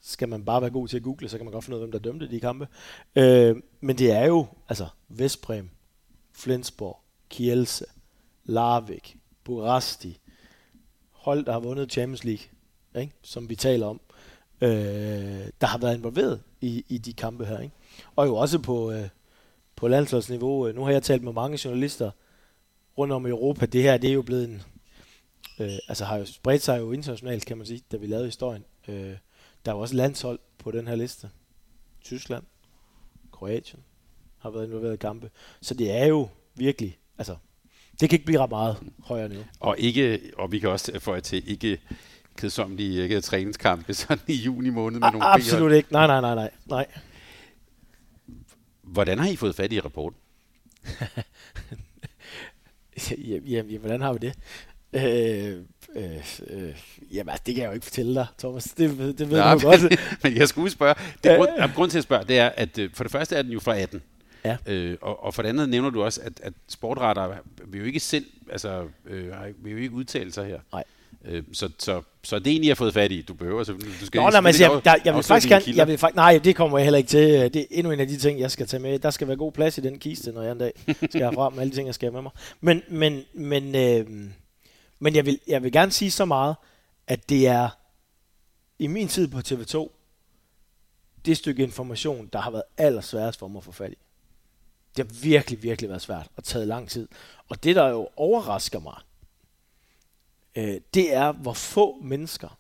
[0.03, 1.89] skal man bare være god til at google, så kan man godt finde ud af,
[1.89, 2.69] hvem der dømte de kampe.
[3.17, 5.71] Øh, men det er jo, altså, Vestbrem,
[6.33, 7.85] Flensborg, Kielse,
[8.45, 10.21] Larvik, Burasti,
[11.11, 12.45] hold, der har vundet Champions League,
[12.95, 13.13] ikke?
[13.23, 14.01] som vi taler om
[14.61, 17.59] øh, der har været involveret i, i de kampe her.
[17.59, 17.75] Ikke?
[18.17, 19.09] Og jo også på, øh,
[19.77, 20.69] på landsholdsniveau.
[20.69, 22.11] Øh, nu har jeg talt med mange journalister
[22.99, 23.67] rundt om i Europa.
[23.67, 24.63] Det her det er jo blevet en,
[25.61, 28.65] øh, altså har jo spredt sig jo internationalt, kan man sige, da vi lavede historien.
[28.89, 29.17] Øh,
[29.65, 31.31] der er jo også landshold på den her liste.
[32.05, 32.43] Tyskland,
[33.33, 33.81] Kroatien
[34.39, 35.31] har været involveret i kampe.
[35.61, 37.37] Så det er jo virkelig, altså,
[38.01, 39.45] det kan ikke blive ret meget højere nu.
[39.61, 41.81] Og, ikke, og vi kan også få til ikke
[42.37, 45.93] kedsommelige ikke, træningskampe sådan i juni måned med A- nogle Absolut ikke.
[45.93, 46.87] Nej, nej, nej, nej, nej.
[48.83, 50.19] Hvordan har I fået fat i rapporten?
[53.11, 54.39] jamen, jamen, hvordan har vi det?
[54.93, 55.57] Øh,
[55.97, 56.75] øh, øh,
[57.13, 58.65] jamen, altså, det kan jeg jo ikke fortælle dig, Thomas.
[58.65, 59.81] Det, det ved Nej, du godt.
[60.23, 60.95] men jeg skulle spørge.
[61.25, 61.75] Det grund, øh.
[61.75, 63.77] grund til at spørge, det er, at øh, for det første er den jo fra
[63.77, 64.03] 18.
[64.45, 64.57] Ja.
[64.67, 67.35] Øh, og, og for det andet nævner du også, at, at sportretter
[67.67, 70.61] vil jo ikke selv, altså, øh, vil jo ikke udtale sig her.
[70.73, 70.85] Nej.
[71.25, 73.23] Øh, så, så, så det er egentlig, jeg har fået fat i.
[73.23, 74.01] Du behøver selvfølgelig...
[74.01, 75.65] Du skal Nå, nej, men jeg, jeg, jeg vil faktisk gerne...
[75.77, 77.55] Jeg vil, nej, det kommer jeg heller ikke til.
[77.55, 78.99] Det er endnu en af de ting, jeg skal tage med.
[78.99, 80.73] Der skal være god plads i den kiste, når jeg en dag
[81.11, 82.33] skal frem med alle de ting, jeg skal have med mig.
[82.61, 84.07] Men, men, men, øh,
[85.01, 86.57] men jeg, vil, jeg vil gerne sige så meget,
[87.07, 87.69] at det er
[88.79, 89.91] i min tid på TV2,
[91.25, 93.99] det stykke information, der har været allersværest for mig at få fat i.
[94.97, 97.09] Det har virkelig, virkelig været svært og taget lang tid.
[97.49, 98.97] Og det, der jo overrasker mig,
[100.55, 102.59] øh, det er, hvor få mennesker.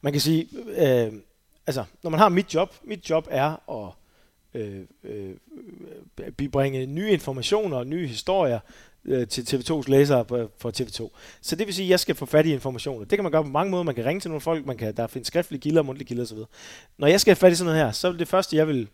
[0.00, 1.12] Man kan sige, øh,
[1.66, 3.92] altså, når man har mit job, mit job er at
[4.54, 5.36] øh, øh,
[6.20, 8.60] øh bibringe nye informationer og nye historier
[9.08, 10.24] øh, til TV2's læsere
[10.58, 11.16] for TV2.
[11.40, 13.04] Så det vil sige, at jeg skal få fat i informationer.
[13.04, 13.82] Det kan man gøre på mange måder.
[13.82, 16.38] Man kan ringe til nogle folk, man kan, der findes skriftlige kilder, mundtlige kilder osv.
[16.98, 18.88] Når jeg skal have fat i sådan noget her, så er det første, jeg vil...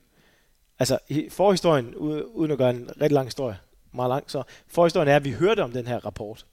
[0.79, 0.99] Altså,
[1.31, 3.57] forhistorien, uden at gøre en rigtig lang historie,
[3.93, 6.47] meget lang, så forhistorien er, at vi hørte om den her rapport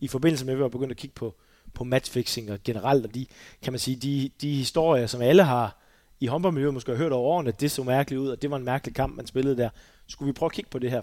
[0.00, 1.34] i forbindelse med, at vi var begyndt at kigge på,
[1.74, 3.26] på matchfixing og generelt, og de,
[3.62, 5.78] kan man sige, de, de historier, som alle har
[6.20, 8.64] i håndboldmiljøet måske har hørt over årene, det så mærkeligt ud, og det var en
[8.64, 9.68] mærkelig kamp, man spillede der.
[10.06, 11.02] Skulle vi prøve at kigge på det her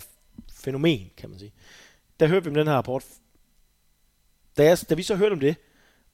[0.53, 1.53] fænomen, kan man sige.
[2.21, 3.05] Der hørte vi om den her rapport.
[4.57, 5.55] Da, jeg, da vi så hørte om det,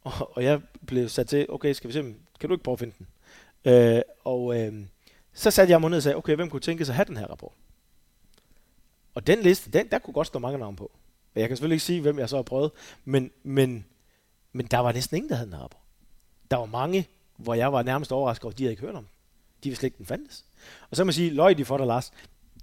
[0.01, 2.01] og, og jeg blev sat til, okay, skal vi se,
[2.39, 3.07] kan du ikke prøve at finde den?
[3.73, 4.85] Øh, og øh,
[5.33, 7.17] så satte jeg mig ned og sagde, okay, hvem kunne tænke sig at have den
[7.17, 7.51] her rapport?
[9.13, 10.91] Og den liste, den, der kunne godt stå mange navne på.
[11.35, 12.71] Jeg kan selvfølgelig ikke sige, hvem jeg så har prøvet,
[13.05, 13.85] men, men,
[14.51, 15.83] men der var næsten ingen, der havde den her rapport.
[16.51, 19.03] Der var mange, hvor jeg var nærmest overrasket over, at de havde ikke hørt om
[19.03, 19.09] den.
[19.63, 20.45] De vidste ikke, den fandtes.
[20.89, 22.11] Og så må man sige, løg de for dig, Lars.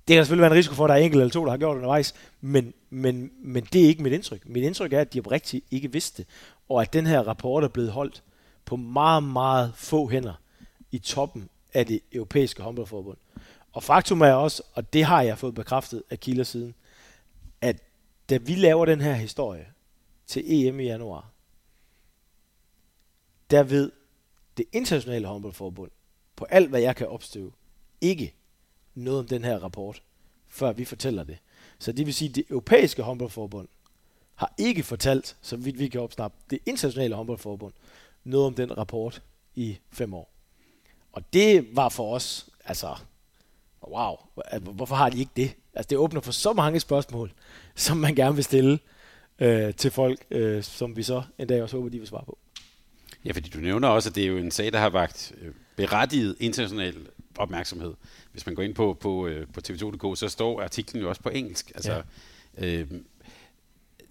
[0.09, 1.59] Det kan selvfølgelig være en risiko for, at der er enkelt eller to, der har
[1.59, 4.49] gjort det undervejs, men, men, men det er ikke mit indtryk.
[4.49, 6.31] Mit indtryk er, at de oprigtigt ikke vidste det,
[6.69, 8.23] og at den her rapport er blevet holdt
[8.65, 10.35] på meget, meget få hænder
[10.91, 13.17] i toppen af det europæiske håndboldforbund.
[13.73, 16.75] Og faktum er også, og det har jeg fået bekræftet af kilder siden,
[17.61, 17.77] at
[18.31, 19.67] da vi laver den her historie
[20.27, 21.31] til EM i januar,
[23.51, 23.93] der ved
[24.57, 25.91] det internationale håndboldforbund,
[26.37, 27.53] på alt hvad jeg kan opstøve,
[28.01, 28.35] ikke
[28.95, 30.03] noget om den her rapport,
[30.49, 31.39] før vi fortæller det.
[31.79, 33.69] Så det vil sige, at det europæiske håndboldforbund
[34.35, 37.73] har ikke fortalt, så vidt vi kan opsnappe, det internationale håndboldforbund
[38.25, 39.23] noget om den rapport
[39.55, 40.31] i fem år.
[41.13, 42.97] Og det var for os, altså,
[43.89, 45.55] wow, altså, hvorfor har de ikke det?
[45.75, 47.33] Altså, det åbner for så mange spørgsmål,
[47.75, 48.79] som man gerne vil stille
[49.39, 52.39] øh, til folk, øh, som vi så en dag også håber, de vil svare på.
[53.25, 55.53] Ja, fordi du nævner også, at det er jo en sag, der har vagt øh,
[55.77, 56.95] berettiget international
[57.39, 57.95] opmærksomhed.
[58.33, 61.29] Hvis man går ind på, på, øh, på tv2.dk, så står artiklen jo også på
[61.29, 61.73] engelsk.
[61.75, 62.03] Altså,
[62.61, 62.67] ja.
[62.67, 62.87] øh,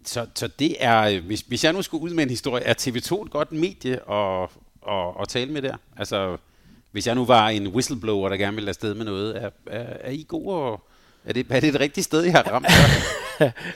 [0.05, 2.73] så, så det er, øh, hvis, hvis jeg nu skulle ud med en historie, er
[2.73, 4.49] TV2 et godt medie at,
[4.89, 5.77] at, at tale med der?
[5.97, 6.37] Altså,
[6.91, 10.11] hvis jeg nu var en whistleblower, der gerne ville afsted med noget, er, er, er
[10.11, 10.87] I gode og
[11.25, 12.67] er det, er det et rigtigt sted, jeg har ramt?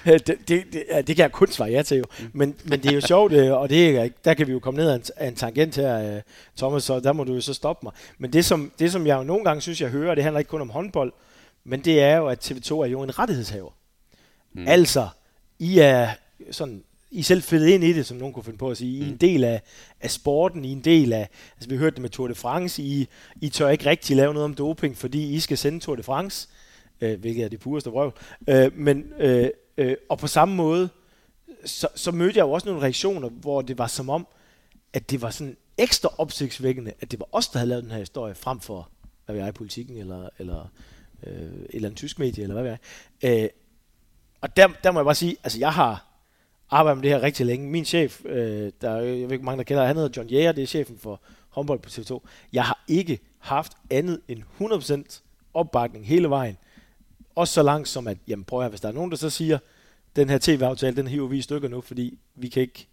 [0.28, 2.04] det, det, det, det kan jeg kun svare ja til jo.
[2.34, 4.78] Men, men det er jo sjovt, øh, og det er, der kan vi jo komme
[4.78, 6.22] ned af en, af en tangent her, øh,
[6.58, 7.94] Thomas, så der må du jo så stoppe mig.
[8.18, 10.50] Men det som, det, som jeg jo nogle gange synes, jeg hører, det handler ikke
[10.50, 11.14] kun om håndbold,
[11.64, 13.72] men det er jo, at TV2 er jo en rettighedshaver.
[14.54, 14.68] Mm.
[14.68, 15.08] Altså,
[15.60, 16.10] I er
[16.52, 18.98] sådan I selv fedtet ind i det, som nogen kunne finde på at sige.
[18.98, 19.18] I er en mm.
[19.18, 19.62] del af,
[20.02, 22.84] af sporten, I er en del af, altså vi hørte det med Tour de France,
[22.84, 23.08] I,
[23.42, 26.48] I tør ikke rigtig lave noget om doping, fordi I skal sende Tour de France
[27.02, 28.12] øh, hvilket er det pureste røv.
[28.50, 30.90] Øh, men, øh, øh, og på samme måde,
[31.66, 34.28] så, så mødte jeg jo også nogle reaktioner, hvor det var som om,
[34.94, 38.00] at det var sådan ekstra opsigtsvækkende, at det var os, der havde lavet den her
[38.00, 38.90] historie, frem for,
[39.26, 40.72] hvad vi er i politikken, eller, eller
[41.24, 42.78] øh, et eller andet tysk medie, eller hvad vi
[43.22, 43.44] er.
[43.44, 43.50] Øh,
[44.42, 46.06] og der, der må jeg bare sige, altså jeg har
[46.70, 47.70] arbejdet med det her rigtig længe.
[47.70, 50.62] Min chef, øh, der, jeg ved ikke mange, der kender, han hedder John Jæger, det
[50.62, 52.28] er chefen for håndbold på TV2.
[52.54, 55.22] Jeg har ikke haft andet end 100%
[55.54, 56.58] opbakning hele vejen
[57.38, 59.58] også så langt som at, jamen prøv at hvis der er nogen, der så siger,
[60.16, 62.88] den her tv-aftale, den hiver vi i stykker nu, fordi vi kan ikke,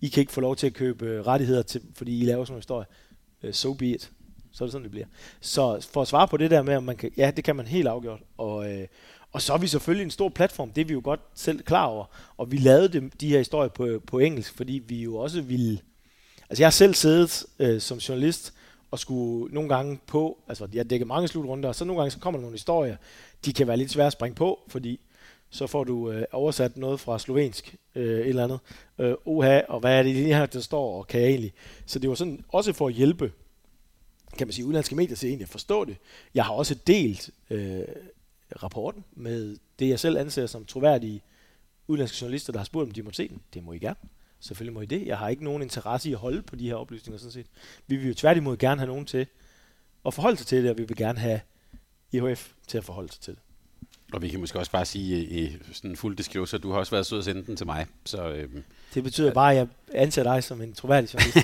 [0.00, 2.54] I kan ikke få lov til at købe øh, rettigheder, til, fordi I laver sådan
[2.54, 2.86] en historie.
[3.42, 4.10] Øh, so be it.
[4.52, 5.06] Så er det sådan, det bliver.
[5.40, 7.66] Så for at svare på det der med, om man kan, ja, det kan man
[7.66, 8.20] helt afgjort.
[8.36, 8.86] Og, øh,
[9.32, 11.84] og så er vi selvfølgelig en stor platform, det er vi jo godt selv klar
[11.84, 12.04] over.
[12.36, 15.78] Og vi lavede de, de her historier på, på engelsk, fordi vi jo også ville...
[16.50, 18.54] Altså jeg har selv siddet øh, som journalist
[18.94, 22.18] og skulle nogle gange på, altså jeg dækker mange slutrunder, og så nogle gange så
[22.18, 22.96] kommer der nogle historier,
[23.44, 25.00] de kan være lidt svære at springe på, fordi
[25.50, 28.58] så får du øh, oversat noget fra slovensk, øh, et eller andet.
[28.98, 31.52] Øh, oha, og hvad er det lige her, der står, og kan jeg egentlig?
[31.86, 33.32] Så det var sådan også for at hjælpe,
[34.38, 35.96] kan man sige, udenlandske medier til egentlig at forstå det.
[36.34, 37.84] Jeg har også delt øh,
[38.62, 41.22] rapporten med det, jeg selv anser som troværdige
[41.86, 43.40] udenlandske journalister, der har spurgt, om de må se den.
[43.54, 43.96] Det må I gerne.
[44.44, 45.06] Selvfølgelig må I det.
[45.06, 47.46] Jeg har ikke nogen interesse i at holde på de her oplysninger, sådan set.
[47.86, 49.26] Vi vil jo tværtimod gerne have nogen til
[50.06, 51.40] at forholde sig til det, og vi vil gerne have
[52.12, 53.42] IHF til at forholde sig til det.
[54.12, 57.06] Og vi kan måske også bare sige i sådan fuld disclosure, du har også været
[57.06, 57.86] sød at sende den til mig.
[58.04, 58.64] Så, øhm,
[58.94, 61.36] det betyder bare, at jeg anser dig som en troværdig journalist.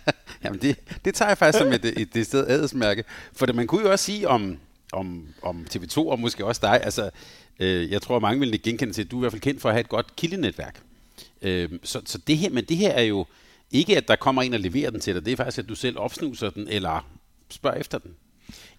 [0.44, 3.04] Jamen det, det tager jeg faktisk som et, et, et sted adelsmærke.
[3.32, 4.58] For det, man kunne jo også sige om,
[4.92, 7.10] om, om TV2 og måske også dig, altså
[7.58, 9.68] øh, jeg tror mange vil genkende til, at du er i hvert fald kendt for
[9.68, 10.82] at have et godt kildenetværk.
[11.42, 13.26] Øh, så, så det her, men det her er jo
[13.70, 15.74] ikke, at der kommer en og leverer den til dig, det er faktisk, at du
[15.74, 17.06] selv opsnuser den, eller
[17.50, 18.16] spørger efter den.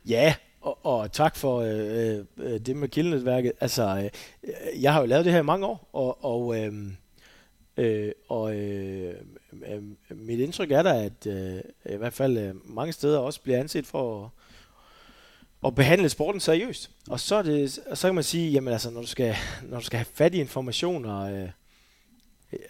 [0.06, 3.52] Ja, og, og tak for øh, øh, øh det med kildenetværket.
[3.60, 4.04] Altså, øh,
[4.44, 6.74] øh, jeg har jo lavet det her i mange år, og, og, øh,
[7.78, 9.16] øh, og øh,
[9.54, 11.62] øh, øh, mit indtryk er da, at øh,
[11.94, 14.30] i hvert fald øh, mange steder også bliver anset for at,
[15.68, 16.92] at behandle sporten seriøst.
[17.10, 19.86] Og så, er det, så kan man sige, jamen altså, når du skal, når du
[19.86, 21.50] skal have fat i informationer, øh,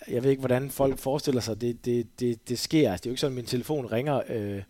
[0.08, 2.92] jeg ved ikke, hvordan folk forestiller sig, det, det, det, det sker.
[2.92, 4.62] Altså, det er jo ikke sådan, at min telefon ringer øh,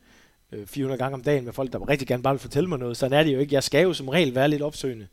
[0.51, 2.97] øh 400 gange om dagen med folk, der rigtig gerne bare vil fortælle mig noget.
[2.97, 3.55] Sådan er det jo ikke.
[3.55, 5.07] Jeg skal jo som regel være lidt opsøgende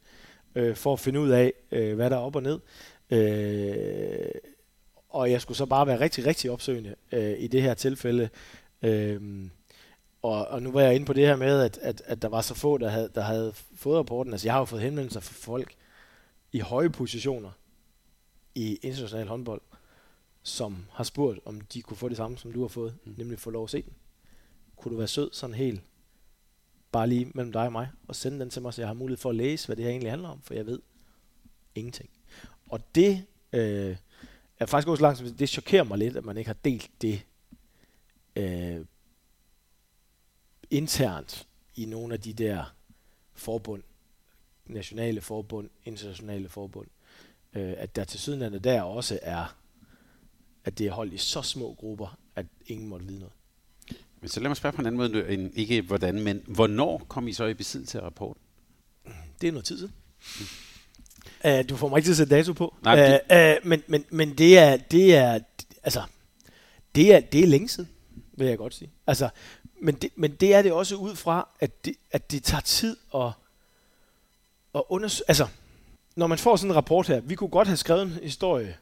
[0.55, 2.61] øh, for at finde ud af, øh, hvad der er op og ned.
[3.11, 4.29] Øh,
[5.09, 8.29] og jeg skulle så bare være rigtig, rigtig opsøgende øh, i det her tilfælde.
[8.83, 9.21] Øh,
[10.23, 12.41] og, og nu var jeg inde på det her med, at, at, at der var
[12.41, 14.33] så få, der havde, der havde fået rapporten.
[14.33, 15.75] Altså jeg har jo fået henvendelser fra folk
[16.53, 17.51] i høje positioner
[18.55, 19.61] i international håndbold,
[20.47, 23.15] som har spurgt, om de kunne få det samme, som du har fået, mm.
[23.17, 23.93] nemlig få lov at se den.
[24.77, 25.83] Kunne du være sød sådan helt,
[26.93, 29.19] bare lige mellem dig og mig, og sende den til mig, så jeg har mulighed
[29.19, 30.81] for at læse, hvad det her egentlig handler om, for jeg ved
[31.75, 32.11] ingenting.
[32.69, 33.97] Og det øh,
[34.59, 37.23] er faktisk også langt, det chokerer mig lidt, at man ikke har delt det
[38.37, 38.85] øh,
[40.71, 42.75] internt i nogle af de der
[43.35, 43.83] forbund,
[44.67, 46.89] nationale forbund, internationale forbund,
[47.53, 49.57] øh, at der til sydenlandet der også er,
[50.67, 53.33] at det er holdt i så små grupper, at ingen måtte vide noget.
[54.21, 57.29] Men så lad mig spørge på en anden måde, end ikke hvordan, men hvornår kom
[57.29, 58.43] I så i besiddelse af rapporten?
[59.41, 59.93] Det er noget tid siden.
[60.41, 60.47] Mm.
[61.51, 62.75] Uh, du får mig ikke til at sætte dato på.
[62.83, 63.21] Nej, det...
[63.61, 65.39] uh, uh, men, men, men det er, det er,
[65.83, 66.03] altså,
[66.95, 67.91] det er, det er længe siden,
[68.33, 68.91] vil jeg godt sige.
[69.07, 69.29] Altså,
[69.81, 72.97] men det, men det er det også ud fra, at det, at det tager tid
[73.15, 73.31] at,
[74.75, 75.25] at undersøge.
[75.29, 75.47] Altså,
[76.17, 78.77] når man får sådan en rapport her, vi kunne godt have skrevet en historie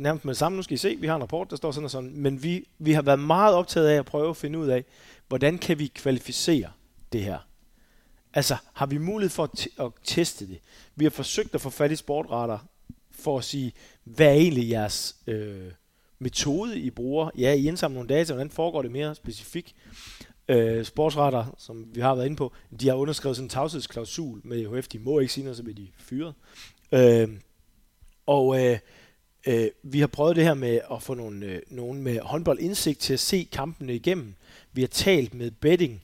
[0.00, 0.56] nærmest med det samme.
[0.56, 2.12] Nu skal I se, vi har en rapport, der står sådan og sådan.
[2.14, 4.84] Men vi, vi har været meget optaget af at prøve at finde ud af,
[5.28, 6.70] hvordan kan vi kvalificere
[7.12, 7.38] det her.
[8.34, 10.58] Altså, har vi mulighed for at, t- at teste det?
[10.96, 12.58] Vi har forsøgt at få fat i sportretter
[13.10, 13.72] for at sige,
[14.04, 15.72] hvad er egentlig jeres øh,
[16.18, 17.30] metode, I bruger?
[17.38, 19.74] Ja, I indsamler nogle data, hvordan foregår det mere specifikt?
[20.48, 24.78] Øh, sportsretter, som vi har været inde på, de har underskrevet sådan en tavshedsklausul med
[24.78, 26.34] HF, de må ikke sige noget, så bliver de fyret.
[26.92, 27.28] Øh,
[28.26, 28.78] og øh,
[29.46, 33.12] øh, vi har prøvet det her med at få nogle, øh, nogen med håndboldindsigt til
[33.12, 34.34] at se kampene igennem.
[34.72, 36.02] Vi har talt med betting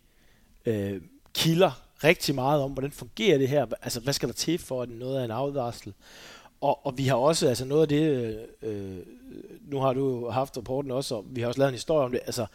[0.67, 1.01] øh,
[1.35, 1.71] kilder
[2.05, 5.21] rigtig meget om, hvordan fungerer det her, altså hvad skal der til for, at noget
[5.21, 5.93] er en afvarsel.
[6.61, 8.99] Og, og vi har også, altså noget af det, øh, øh
[9.63, 12.21] nu har du haft rapporten også, og vi har også lavet en historie om det,
[12.27, 12.47] altså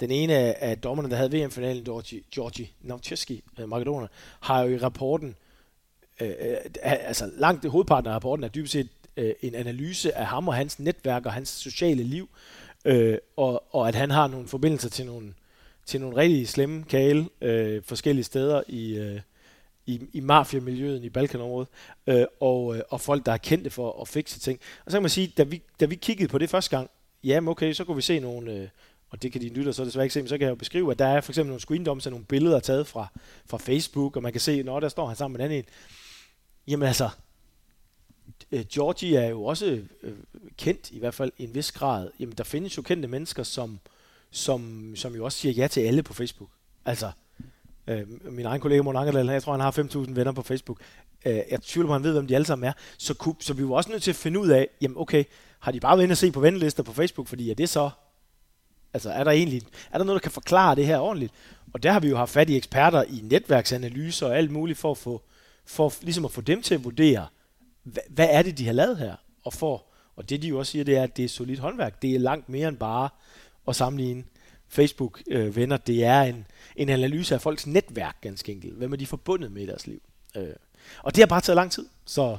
[0.00, 4.06] den ene af dommerne, der havde VM-finalen, Georgi, Georgi Naucheski, øh, Makedoner,
[4.40, 5.34] har jo i rapporten,
[6.20, 10.48] øh, øh, altså langt hovedparten af rapporten er dybest set øh, en analyse af ham
[10.48, 12.28] og hans netværk og hans sociale liv,
[12.84, 15.34] øh, og, og at han har nogle forbindelser til nogle,
[15.86, 19.20] til nogle rigtig slemme kale øh, forskellige steder i, øh,
[19.86, 21.68] i, i mafiamiljøet i Balkanområdet,
[22.06, 24.60] øh, og, øh, og folk, der er kendte for at fikse ting.
[24.84, 26.90] Og så kan man sige, da vi, da vi kiggede på det første gang,
[27.24, 28.68] jamen okay, så kunne vi se nogle, øh,
[29.10, 30.90] og det kan de lytter så desværre ikke se, men så kan jeg jo beskrive,
[30.90, 33.06] at der er for eksempel nogle screendoms af nogle billeder taget fra,
[33.46, 35.64] fra Facebook, og man kan se, når der står han sammen med en anden en.
[36.68, 37.08] Jamen altså,
[38.52, 40.12] øh, Georgie er jo også øh,
[40.56, 42.10] kendt, i hvert fald i en vis grad.
[42.20, 43.80] Jamen, der findes jo kendte mennesker, som,
[44.30, 46.50] som, som jo også siger ja til alle på Facebook.
[46.84, 47.10] Altså,
[47.86, 50.80] øh, min egen kollega Morten Angerdal, jeg tror, han har 5.000 venner på Facebook.
[51.24, 52.72] Øh, jeg tvivler på, han ved, hvem de alle sammen er.
[52.98, 55.24] Så, kunne, så vi var også nødt til at finde ud af, jamen okay,
[55.58, 57.90] har de bare været inde og se på vennelister på Facebook, fordi er det så
[58.94, 61.32] Altså, er der egentlig er der noget, der kan forklare det her ordentligt?
[61.72, 64.90] Og der har vi jo haft fat i eksperter i netværksanalyser og alt muligt for
[64.90, 65.22] at få,
[65.66, 67.26] for ligesom at få dem til at vurdere,
[67.82, 69.14] hvad, hvad er det, de har lavet her?
[69.44, 69.84] Og, for,
[70.16, 72.02] og det de jo også siger, det er, at det er solidt håndværk.
[72.02, 73.08] Det er langt mere end bare
[73.68, 74.24] at sammenligne
[74.68, 75.76] Facebook-venner.
[75.76, 78.74] Øh, det er en, en analyse af folks netværk, ganske enkelt.
[78.74, 80.02] Hvem er de forbundet med i deres liv?
[80.36, 80.48] Øh,
[81.02, 82.38] og det har bare taget lang tid, så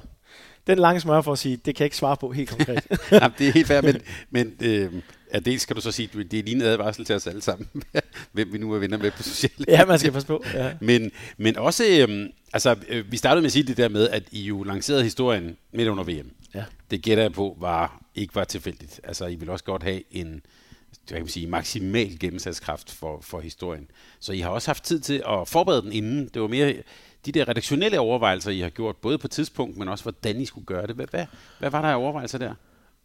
[0.68, 2.88] den lange smør for at sige, det kan jeg ikke svare på helt konkret.
[3.12, 4.94] Jamen, det er helt fair, men, men øh,
[5.34, 7.70] ja, dels skal du så sige, det er lige en advarsel til os alle sammen,
[8.34, 10.44] hvem vi nu er venner med på sociale Ja, man skal passe på.
[10.54, 10.74] Ja.
[10.82, 14.24] Men, men også, øh, altså, øh, vi startede med at sige det der med, at
[14.32, 16.32] I jo lancerede historien midt under VM.
[16.56, 16.64] Ja.
[16.92, 19.02] Det gætter jeg på, var, ikke var tilfældigt.
[19.04, 20.42] Altså, I vil også godt have en,
[21.08, 23.88] hvad kan man sige, maksimal gennemsatskraft for, for historien.
[24.20, 26.30] Så I har også haft tid til at forberede den inden.
[26.34, 26.76] Det var mere
[27.26, 30.66] de der redaktionelle overvejelser, I har gjort, både på tidspunkt, men også hvordan I skulle
[30.66, 30.96] gøre det.
[30.96, 31.26] Hvad, hvad,
[31.60, 32.54] hvad var der af overvejelser der?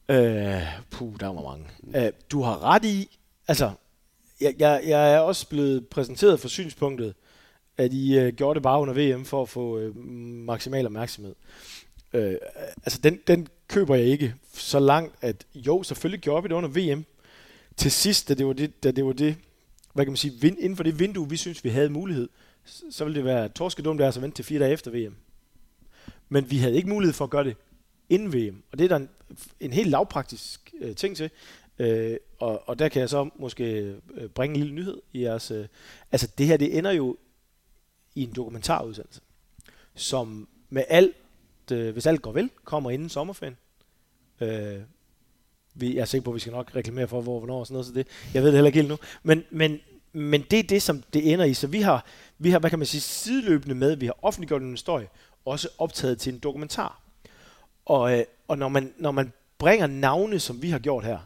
[0.09, 1.67] Øh, puh, der var mange.
[1.97, 3.73] Øh, du har ret i, altså,
[4.41, 7.15] jeg, jeg, jeg er også blevet præsenteret for synspunktet,
[7.77, 9.97] at I øh, gjorde det bare under VM for at få øh,
[10.47, 11.35] maksimal opmærksomhed.
[12.13, 12.35] Øh,
[12.85, 16.69] altså, den, den køber jeg ikke så langt, at jo, selvfølgelig gjorde vi det under
[16.69, 17.05] VM.
[17.77, 19.37] Til sidst, da det var det, da det, var det
[19.95, 22.29] hvad kan man sige, vind, inden for det vindue, vi synes, vi havde mulighed,
[22.65, 25.15] så, så ville det være torskedumt at vente til fire dage efter VM.
[26.29, 27.57] Men vi havde ikke mulighed for at gøre det
[28.09, 28.63] inden VM.
[28.73, 29.09] Og det er der en,
[29.61, 31.31] en helt lavpraktisk øh, ting til.
[31.79, 35.51] Øh, og, og der kan jeg så måske øh, bringe en lille nyhed i jeres...
[35.51, 35.67] Øh,
[36.13, 37.17] altså det her, det ender jo
[38.15, 39.21] i en dokumentarudsendelse,
[39.95, 41.17] som med alt,
[41.73, 43.57] øh, hvis alt går vel, kommer inden sommerferien.
[44.41, 44.81] Øh,
[45.75, 47.75] vi, jeg er sikker på, at vi skal nok reklamere for, hvor, hvornår og sådan
[47.75, 48.99] noget, så det, jeg ved det heller ikke helt nu.
[49.23, 49.81] Men, men,
[50.13, 51.55] men det er det, som det ender i.
[51.55, 52.07] Så vi har,
[52.39, 55.09] vi har, hvad kan man sige, sideløbende med, vi har offentliggjort en historie,
[55.45, 57.01] også optaget til en dokumentar.
[57.89, 61.19] Og, øh, og når, man, når man bringer navne, som vi har gjort her,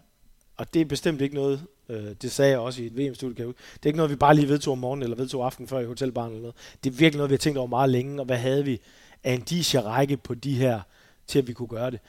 [0.56, 3.54] og det er bestemt ikke noget, øh, det sagde jeg også i et VM-studie, det
[3.82, 6.30] er ikke noget, vi bare lige vedtog om morgenen, eller vedtog aften før i hotelbaren
[6.30, 6.56] eller noget.
[6.84, 8.80] Det er virkelig noget, vi har tænkt over meget længe, og hvad havde vi
[9.24, 9.44] af en
[9.84, 10.80] række på de her,
[11.26, 12.00] til at vi kunne gøre det.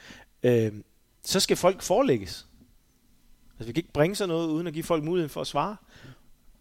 [0.42, 0.72] Øh,
[1.22, 2.46] så skal folk forelægges.
[3.58, 5.76] Altså, vi kan ikke bringe sig noget, uden at give folk muligheden for at svare.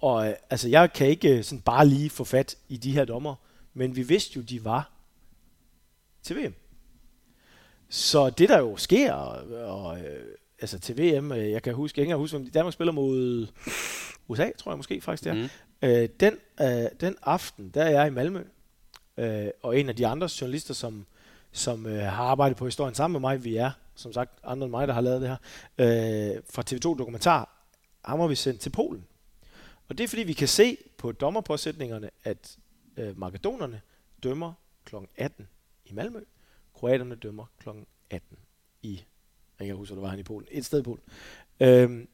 [0.01, 3.05] Og øh, altså, jeg kan ikke øh, sådan bare lige få fat i de her
[3.05, 3.35] dommer,
[3.73, 4.91] men vi vidste jo, de var
[6.23, 6.53] til VM.
[7.93, 10.25] Så det der jo sker, og, og øh,
[10.61, 13.47] altså til VM, øh, jeg kan huske, jeg kan huske, om Danmark spiller mod
[14.27, 15.33] USA, tror jeg måske faktisk det er.
[15.33, 15.49] Mm.
[15.81, 18.43] Øh, den, øh, den aften, der er jeg i Malmø,
[19.17, 21.05] øh, og en af de andre journalister, som,
[21.51, 24.71] som øh, har arbejdet på historien sammen med mig, vi er, som sagt, andre end
[24.71, 25.37] mig, der har lavet det her,
[25.77, 27.67] øh, fra TV2 Dokumentar,
[28.05, 29.05] ham har vi sendt til Polen.
[29.89, 32.57] Og det er fordi, vi kan se på dommerpåsætningerne, at
[32.97, 33.81] øh, makedonerne
[34.23, 34.53] dømmer
[34.85, 34.95] kl.
[35.17, 35.47] 18
[35.85, 36.19] i Malmø,
[36.83, 37.69] kroaterne dømmer kl.
[38.09, 38.37] 18
[38.81, 39.03] i
[39.59, 40.47] jeg kan huske, hvor det var han i Polen.
[40.51, 41.03] Et sted i Polen.
[41.59, 42.07] Øhm,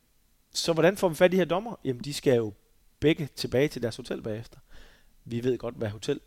[0.53, 1.75] så hvordan får vi fat i de her dommer?
[1.83, 2.53] Jamen, de skal jo
[2.99, 4.57] begge tilbage til deres hotel bagefter.
[5.25, 6.19] Vi ved godt, hvad hotel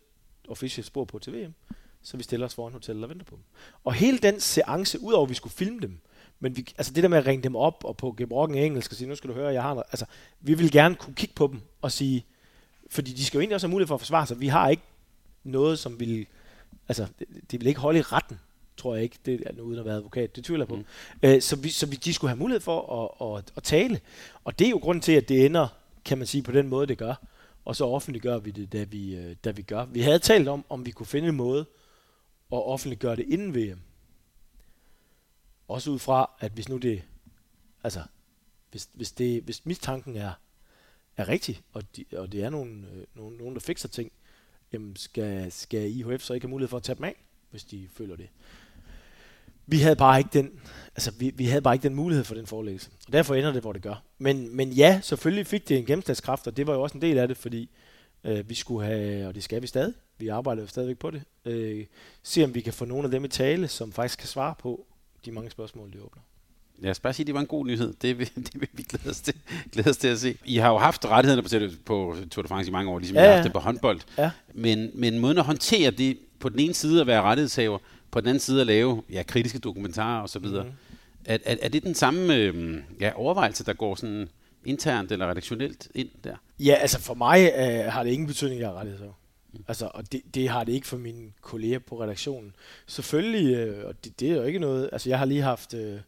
[0.49, 1.55] officielt spor på til VM,
[2.03, 3.45] så vi stiller os foran hotellet og venter på dem.
[3.84, 5.99] Og hele den seance, udover at vi skulle filme dem,
[6.40, 8.97] men vi, altså det der med at ringe dem op og på gebrokken engelsk og
[8.97, 9.86] sige, nu skal du høre, jeg har noget.
[9.93, 10.07] Altså,
[10.40, 12.26] vi vil gerne kunne kigge på dem og sige,
[12.90, 14.40] fordi de skal jo egentlig også have mulighed for at forsvare sig.
[14.40, 14.82] Vi har ikke
[15.45, 16.26] noget, som vil,
[16.89, 18.39] altså, det, det vil ikke holde i retten
[18.76, 20.76] tror jeg ikke, det er uden at være advokat, det tvivler på.
[20.76, 20.85] Mm.
[21.22, 24.01] Øh, så vi, så vi, de skulle have mulighed for at, at, at tale.
[24.45, 25.68] Og det er jo grund til, at det ender,
[26.05, 27.14] kan man sige, på den måde, det gør.
[27.64, 29.85] Og så offentliggør vi det, da vi, øh, da vi gør.
[29.85, 31.61] Vi havde talt om, om vi kunne finde en måde
[32.53, 33.80] at offentliggøre det inden VM.
[35.68, 37.03] Også ud fra, at hvis nu det,
[37.85, 38.03] altså,
[38.70, 40.33] hvis, hvis, det, hvis mistanken er,
[41.16, 44.12] er rigtig, og, de, og det er nogen, øh, nogen, nogen, der fikser ting,
[44.73, 47.89] jamen skal, skal IHF så ikke have mulighed for at tage dem af, hvis de
[47.95, 48.29] føler det
[49.66, 50.61] vi havde bare ikke den,
[50.95, 52.91] altså vi, vi havde bare ikke den mulighed for den forelæggelse.
[53.07, 54.03] Og derfor ender det, hvor det gør.
[54.18, 57.18] Men, men ja, selvfølgelig fik det en gennemslagskraft, og det var jo også en del
[57.18, 57.70] af det, fordi
[58.25, 61.23] øh, vi skulle have, og det skal vi stadig, vi arbejder jo stadigvæk på det,
[61.45, 61.87] øh,
[62.23, 64.87] se om vi kan få nogle af dem i tale, som faktisk kan svare på
[65.25, 66.23] de mange spørgsmål, de åbner.
[66.83, 67.95] Lad os bare sige, at det var en god nyhed.
[68.03, 69.35] Det vil, det vil vi glæde os, til,
[69.72, 70.37] glæde os til at se.
[70.45, 73.22] I har jo haft rettighederne på, på Tour de France i mange år, ligesom ja,
[73.22, 74.01] I har haft det på håndbold.
[74.18, 74.30] Ja.
[74.55, 77.78] Men, men måden at håndtere det, på den ene side at være rettighedshaver,
[78.11, 80.47] på den anden side at lave ja, kritiske dokumentarer osv.
[80.47, 80.57] Mm.
[81.24, 84.28] Er, er, er det den samme øh, ja, overvejelse, der går sådan
[84.64, 86.37] internt eller redaktionelt ind der?
[86.61, 89.12] Ja, altså for mig øh, har det ingen betydning, jeg er rettighedshaver.
[89.53, 89.64] Mm.
[89.68, 92.55] Altså, og det, det har det ikke for mine kolleger på redaktionen.
[92.87, 95.99] Selvfølgelig, øh, og det, det er jo ikke noget, altså jeg har lige haft, øh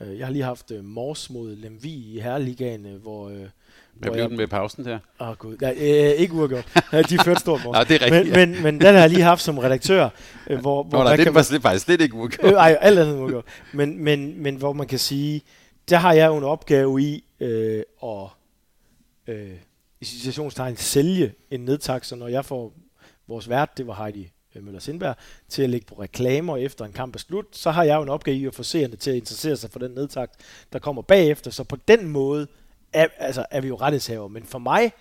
[0.00, 3.46] jeg har lige haft øh, Mors mod Lemvi i Herreligaen, øh, hvor, øh,
[3.94, 4.98] hvad blev den med pausen der?
[5.20, 6.64] Åh oh, gud, ja, øh, ikke uafgjort.
[7.10, 7.76] De førte stort mål.
[7.76, 10.08] ja, det er rigtigt, men, men, men den har jeg lige haft som redaktør.
[10.50, 12.52] Øh, hvor, hvor Nå, nej, det var slet, faktisk slet ikke uafgjort.
[12.52, 13.44] Øh, ej, alt andet uafgjort.
[13.72, 15.42] Men, men, men hvor man kan sige,
[15.90, 18.28] der har jeg jo en opgave i øh, at
[19.26, 19.50] øh,
[20.00, 22.72] i situationstegn sælge en nedtak, når jeg får
[23.28, 25.16] vores vært, det var Heidi øh, Øh, Møller Sindberg,
[25.48, 28.08] til at lægge på reklamer efter en kamp er slut, så har jeg jo en
[28.08, 30.40] opgave i at få seerne til at interessere sig for den nedtakt,
[30.72, 31.50] der kommer bagefter.
[31.50, 32.46] Så på den måde
[32.92, 34.28] er, altså, er vi jo rettighedshaver.
[34.28, 34.92] Men for mig,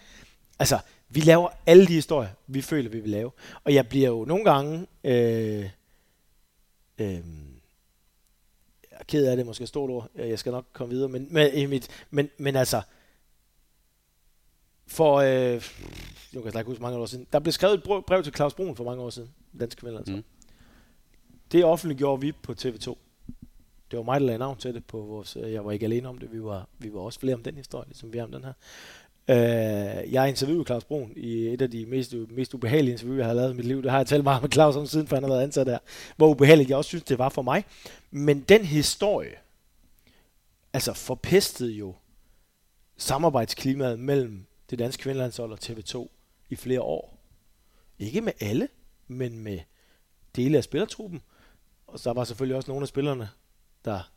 [0.60, 0.80] altså,
[1.10, 3.32] vi laver alle de historier, vi føler, vi vil lave.
[3.64, 4.88] Og jeg bliver jo nogle gange...
[5.04, 5.70] Øh,
[7.00, 7.20] øh,
[9.08, 10.10] ked af det, måske et stort ord.
[10.16, 11.10] Øh, jeg skal nok komme videre.
[11.10, 12.82] Men, men, mit, men, men altså,
[14.88, 15.64] for, øh,
[16.34, 18.76] jeg kan ikke huske mange år siden, der blev skrevet et brev til Claus Brun
[18.76, 19.30] for mange år siden,
[19.60, 20.16] danske kvinder altså.
[20.16, 20.24] Mm.
[21.52, 22.96] Det offentliggjorde vi på TV2
[23.92, 26.10] det var mig, der lagde navn til det på vores, øh, jeg var ikke alene
[26.10, 28.32] om det, vi var, vi var også flere om den historie, ligesom vi er om
[28.32, 28.54] den her.
[29.32, 33.34] Uh, jeg interviewede Claus Brun i et af de mest, mest ubehagelige interviews, jeg har
[33.34, 33.84] lavet i mit liv.
[33.84, 35.78] Det har jeg talt meget med Claus om siden, for han har været ansat der.
[36.18, 37.64] Hvor ubehageligt jeg også synes, det var for mig.
[38.12, 39.36] Men den historie,
[40.74, 41.96] altså forpestede jo
[42.98, 46.08] samarbejdsklimaet mellem det danske kvindelandshold og TV2
[46.50, 47.18] i flere år.
[48.00, 48.68] Ikke med alle,
[49.10, 49.60] men med
[50.36, 51.22] dele af spillertruppen.
[51.88, 53.30] Og så var selvfølgelig også nogle af spillerne,
[53.86, 54.12] der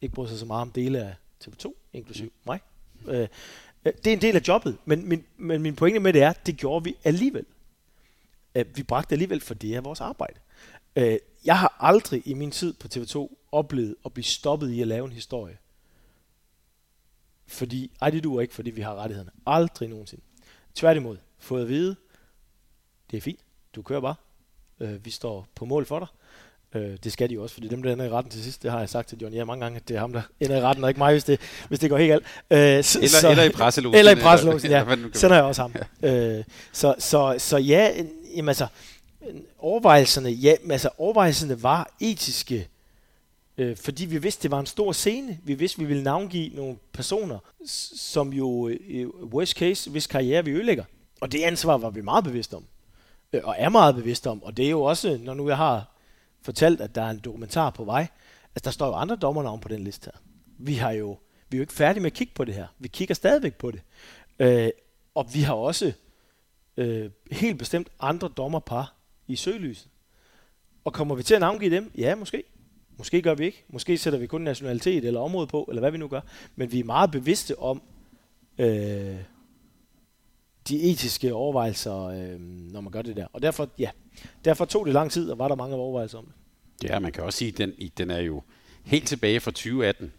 [0.00, 1.14] ikke bryder sig så meget om dele af
[1.44, 2.32] TV2, inklusiv mm.
[2.46, 2.60] mig.
[3.08, 3.28] Øh,
[3.84, 6.32] øh, det er en del af jobbet, men min, men min pointe med det er,
[6.32, 7.46] det gjorde vi alligevel.
[8.54, 10.40] øh, vi bragte alligevel, for det er vores arbejde.
[10.96, 14.88] Øh, jeg har aldrig i min tid på TV2 oplevet at blive stoppet i at
[14.88, 15.58] lave en historie.
[17.46, 19.30] Fordi, ej det duer ikke, fordi vi har rettighederne.
[19.46, 20.22] Aldrig nogensinde.
[20.74, 21.96] Tværtimod, fået at vide,
[23.10, 23.40] det er fint,
[23.74, 24.14] du kører bare.
[24.82, 26.08] Øh, vi står på mål for dig.
[26.74, 28.70] Øh, det skal de jo også, fordi dem, der ender i retten til sidst, det
[28.70, 30.60] har jeg sagt til John ja, mange gange, at det er ham, der ender i
[30.60, 32.24] retten, og ikke mig, hvis det, hvis det går helt galt.
[32.50, 33.98] Øh, så, eller, så, eller i presselåsen.
[33.98, 34.84] Eller i presselåsen, ja.
[35.12, 35.74] Sender jeg også ham.
[36.02, 37.90] øh, så, så, så ja,
[38.36, 38.66] jamen altså,
[39.58, 42.68] overvejelserne, ja, altså overvejelserne var etiske,
[43.58, 45.38] øh, fordi vi vidste, det var en stor scene.
[45.44, 47.38] Vi vidste, vi ville navngive nogle personer,
[47.96, 50.84] som jo øh, worst case, hvis karriere vi ødelægger.
[51.20, 52.64] Og det ansvar var vi meget bevidste om.
[53.32, 54.42] Øh, og er meget bevidste om.
[54.42, 55.96] Og det er jo også, når nu jeg har
[56.42, 58.06] fortalt, at der er en dokumentar på vej,
[58.54, 60.20] at der står jo andre dommernavn på den liste her.
[60.58, 61.18] Vi har jo,
[61.48, 62.66] vi er jo ikke færdige med at kigge på det her.
[62.78, 63.80] Vi kigger stadigvæk på det.
[64.38, 64.70] Øh,
[65.14, 65.92] og vi har også
[66.76, 68.94] øh, helt bestemt andre dommerpar
[69.26, 69.88] i søgelyset.
[70.84, 71.90] Og kommer vi til at navngive dem?
[71.98, 72.42] Ja, måske.
[72.98, 73.64] Måske gør vi ikke.
[73.68, 76.20] Måske sætter vi kun nationalitet eller område på, eller hvad vi nu gør.
[76.56, 77.82] Men vi er meget bevidste om
[78.58, 79.16] øh,
[80.68, 82.40] de etiske overvejelser, øh,
[82.72, 83.26] når man gør det der.
[83.32, 83.90] Og derfor, ja,
[84.44, 86.34] derfor tog det lang tid, og var der mange overvejelser om det.
[86.88, 88.42] Ja, man kan også sige, at den, den er jo
[88.84, 90.12] helt tilbage fra 2018.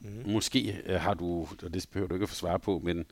[0.00, 0.32] Mm.
[0.32, 3.04] Måske øh, har du, og det behøver du ikke at få svar på, men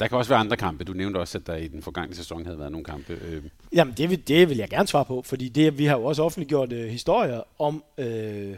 [0.00, 0.84] der kan også være andre kampe.
[0.84, 3.12] Du nævnte også, at der i den forgangne sæson havde været nogle kampe.
[3.12, 3.42] Øh.
[3.72, 6.22] Jamen, det vil, det vil jeg gerne svare på, fordi det, vi har jo også
[6.22, 8.56] offentliggjort øh, historier om øh,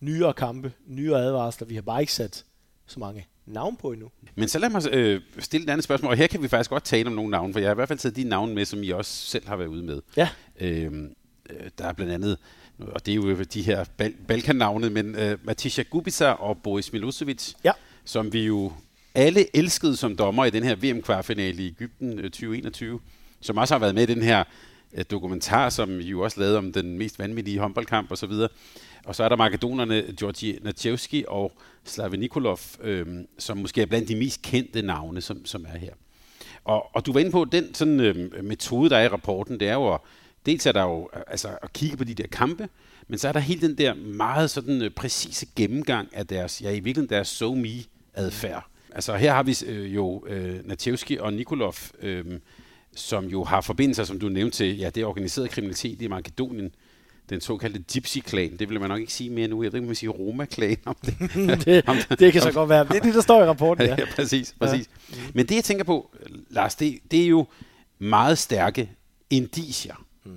[0.00, 1.68] nyere kampe, nyere advarsler.
[1.68, 2.44] Vi har bare ikke sat
[2.86, 4.10] så mange navn på endnu.
[4.34, 6.84] Men så lad mig øh, stille et andet spørgsmål, og her kan vi faktisk godt
[6.84, 8.82] tale om nogle navne, for jeg har i hvert fald taget de navne med, som
[8.82, 10.02] I også selv har været ude med.
[10.16, 10.28] Ja.
[10.60, 11.14] Øhm,
[11.50, 12.38] øh, der er blandt andet,
[12.78, 17.52] og det er jo de her Bal- Balkan-navne, men øh, Matisha Gubica og Boris Milosevic,
[17.64, 17.72] ja.
[18.04, 18.72] som vi jo
[19.14, 23.00] alle elskede som dommer i den her VM-kvartfinale i Ægypten 2021, øh,
[23.40, 24.44] som også har været med i den her
[24.94, 28.32] øh, dokumentar, som I jo også lavede om den mest vanvittige håndboldkamp osv.
[29.06, 31.52] Og så er der makedonerne Georgi Nachevski og
[31.84, 35.92] Slave Nikolov, øhm, som måske er blandt de mest kendte navne, som, som er her.
[36.64, 39.68] Og, og du var inde på, den sådan, øhm, metode, der er i rapporten, det
[39.68, 40.00] er jo, at,
[40.46, 42.68] dels er der jo altså, at kigge på de der kampe,
[43.08, 46.70] men så er der helt den der meget sådan øh, præcise gennemgang af deres, ja
[46.70, 47.68] i virkeligheden deres so me
[48.14, 48.66] adfærd.
[48.92, 52.24] Altså her har vi øh, jo øh, Natevski og Nikolov, øh,
[52.94, 56.74] som jo har forbindelser, som du nævnte til, ja, det er organiseret kriminalitet i Makedonien,
[57.30, 58.56] den såkaldte Gypsy-klan.
[58.56, 59.62] Det vil man nok ikke sige mere nu.
[59.62, 61.14] Jeg ved ikke, om man siger Roma-klan om det.
[61.64, 62.84] det, det kan så godt være.
[62.84, 63.96] Det er det, der står i rapporten, ja.
[64.00, 64.90] ja præcis, præcis.
[65.10, 65.16] Ja.
[65.34, 66.10] Men det, jeg tænker på,
[66.50, 67.46] Lars, det, det er jo
[67.98, 68.90] meget stærke
[69.30, 70.04] indicier.
[70.24, 70.32] Mm.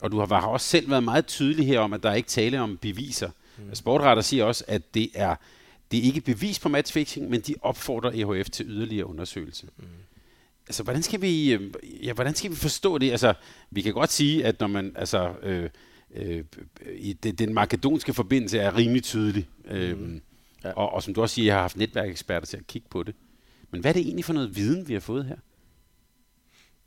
[0.00, 2.28] Og du har, har også selv været meget tydelig her om, at der er ikke
[2.28, 3.30] tale om beviser.
[3.58, 3.74] Mm.
[3.74, 5.34] Sportretter siger også, at det er
[5.90, 9.66] det er ikke bevis på matchfixing, men de opfordrer EHF til yderligere undersøgelse.
[9.76, 9.84] Mm.
[10.68, 13.10] Altså, hvordan skal vi, øh, ja, hvordan skal vi forstå det?
[13.10, 13.34] Altså,
[13.70, 15.70] vi kan godt sige, at når man, altså, øh,
[16.14, 16.44] øh,
[16.96, 19.48] i det, den makedonske forbindelse er rimelig tydelig.
[19.64, 19.70] Mm.
[19.70, 20.20] Øh,
[20.64, 20.72] ja.
[20.72, 23.14] og, og som du også siger, jeg har haft netværkeksperter til at kigge på det.
[23.70, 25.36] Men hvad er det egentlig for noget viden, vi har fået her?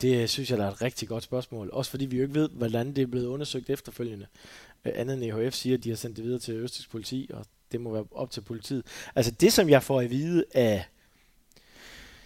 [0.01, 1.69] Det synes jeg, der er et rigtig godt spørgsmål.
[1.73, 4.25] Også fordi vi jo ikke ved, hvordan det er blevet undersøgt efterfølgende.
[4.85, 7.45] Øh, andet end EHF siger, at de har sendt det videre til Østrigs politi, og
[7.71, 8.83] det må være op til politiet.
[9.15, 10.85] Altså det, som jeg får at vide af,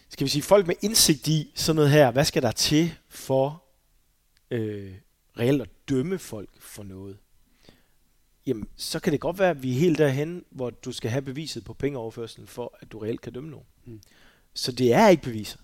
[0.10, 3.64] skal vi sige, folk med indsigt i sådan noget her, hvad skal der til for
[4.52, 4.92] øh,
[5.40, 7.18] reelt at dømme folk for noget?
[8.46, 11.22] Jamen, så kan det godt være, at vi er helt derhen, hvor du skal have
[11.22, 13.66] beviset på pengeoverførselen, for at du reelt kan dømme nogen.
[13.86, 14.02] Mm.
[14.54, 15.58] Så det er ikke beviser.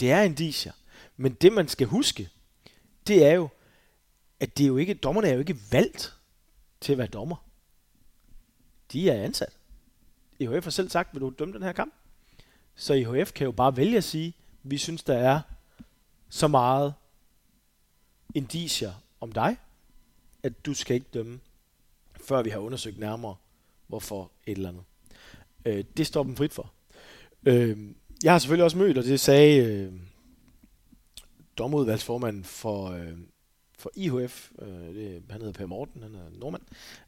[0.00, 0.72] Det er indicier.
[1.16, 2.28] Men det, man skal huske,
[3.06, 3.48] det er jo,
[4.40, 6.14] at det er jo ikke, dommerne er jo ikke valgt
[6.80, 7.48] til at være dommer
[8.92, 9.52] de er ansat.
[10.38, 11.94] IHF har selv sagt, vil du dømme den her kamp?
[12.74, 15.40] Så IHF kan jo bare vælge at sige, vi synes, der er
[16.28, 16.94] så meget
[18.34, 19.56] indicier om dig,
[20.42, 21.40] at du skal ikke dømme,
[22.20, 23.36] før vi har undersøgt nærmere,
[23.86, 24.84] hvorfor et eller andet.
[25.64, 26.72] Øh, det står dem frit for.
[27.46, 27.78] Øh,
[28.22, 29.92] jeg har selvfølgelig også mødt, og det sagde øh,
[31.58, 33.12] domudvalgsformanden for, øh,
[33.78, 34.50] for IHF.
[34.62, 36.62] Øh, det, han hedder Per Morten, han er nordmand.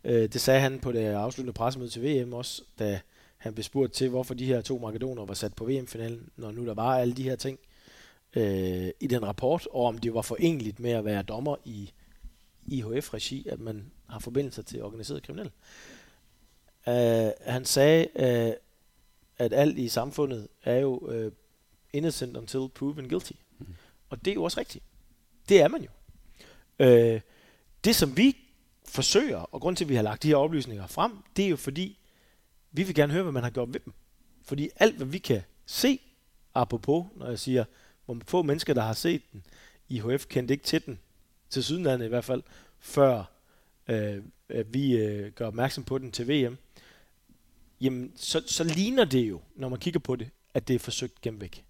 [0.05, 3.01] Øh, det sagde han på det afsluttende pressemøde til VM også, da
[3.37, 6.67] han blev spurgt til, hvorfor de her to makedoner var sat på VM-finalen, når nu
[6.67, 7.59] der var alle de her ting
[8.37, 11.93] øh, i den rapport, og om det var forenligt med at være dommer i
[12.71, 15.53] IHF-regi, at man har forbindelser til organiseret kriminelle.
[16.87, 18.55] Uh, øh, han sagde, uh,
[19.39, 21.33] at alt i samfundet er jo uh,
[21.93, 23.33] innocent until proven guilty.
[23.59, 23.67] Mm.
[24.09, 24.85] Og det er jo også rigtigt.
[25.49, 25.91] Det er man jo.
[26.79, 27.21] Uh,
[27.85, 28.37] det, som vi
[28.85, 31.57] forsøger, og grund til, at vi har lagt de her oplysninger frem, det er jo
[31.57, 31.99] fordi,
[32.73, 33.93] vi vil gerne høre, hvad man har gjort ved dem.
[34.45, 36.01] Fordi alt, hvad vi kan se,
[36.55, 37.65] apropos, når jeg siger,
[38.05, 39.45] hvor få mennesker, der har set den,
[39.89, 40.99] IHF kendte ikke til den
[41.51, 42.43] til sydenlandet i hvert fald,
[42.81, 43.25] før
[43.89, 46.57] øh, at vi øh, gør opmærksom på den til VM,
[47.81, 51.21] jamen så, så ligner det jo, når man kigger på det, at det er forsøgt
[51.21, 51.65] gennem væk.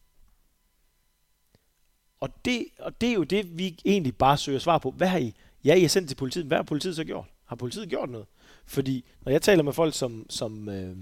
[2.20, 4.91] Og det, og det er jo det, vi egentlig bare søger svar på.
[4.91, 5.35] Hvad har I?
[5.64, 6.47] Ja, I har sendt til politiet.
[6.47, 7.26] Hvad har politiet så gjort?
[7.45, 8.26] Har politiet gjort noget?
[8.66, 10.97] Fordi når jeg taler med folk, som, som, øh,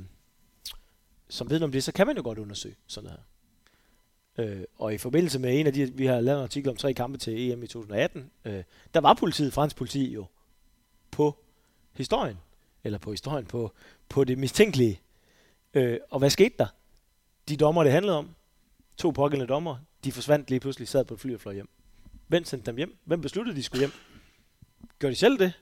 [1.29, 3.25] som ved om det, så kan man jo godt undersøge sådan noget her.
[4.39, 6.95] Øh, og i forbindelse med en af de, vi har lavet en artikel om tre
[6.95, 8.63] kampe til EM i 2018, øh,
[8.95, 10.27] der var politiet, fransk politi jo,
[11.11, 11.37] på
[11.93, 12.39] historien,
[12.85, 13.73] eller på historien, på,
[14.09, 15.01] på det mistænkelige.
[15.75, 16.67] Øh, og hvad skete der?
[17.49, 18.35] De dommer, det handlede om,
[18.97, 21.69] to pågældende dommer, de forsvandt lige pludselig, sad på et fly og fløj hjem.
[22.27, 22.97] Hvem sendte dem hjem?
[23.05, 23.93] Hvem besluttede, de skulle hjem?
[24.99, 25.53] Gør de selv det?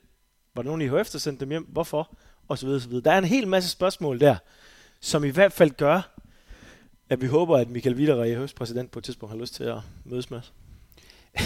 [0.54, 1.64] Var der nogen i HF, der sendte dem hjem?
[1.64, 2.16] Hvorfor?
[2.48, 3.04] Og så videre, så videre.
[3.04, 4.36] Der er en hel masse spørgsmål der,
[5.00, 6.15] som i hvert fald gør,
[7.09, 9.78] at vi håber, at Michael Widerer, HF's præsident, på et tidspunkt har lyst til at
[10.04, 10.52] mødes med os.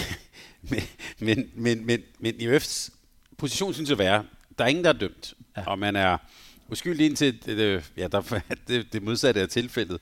[0.70, 0.82] men,
[1.18, 2.90] men, men, men, men i HF's
[3.38, 4.24] position synes at være,
[4.58, 5.34] der er ingen, der er dømt.
[5.56, 5.66] Ja.
[5.66, 6.18] Og man er
[6.68, 10.00] uskyldig indtil det, det, ja, der, det, det modsatte er tilfældet.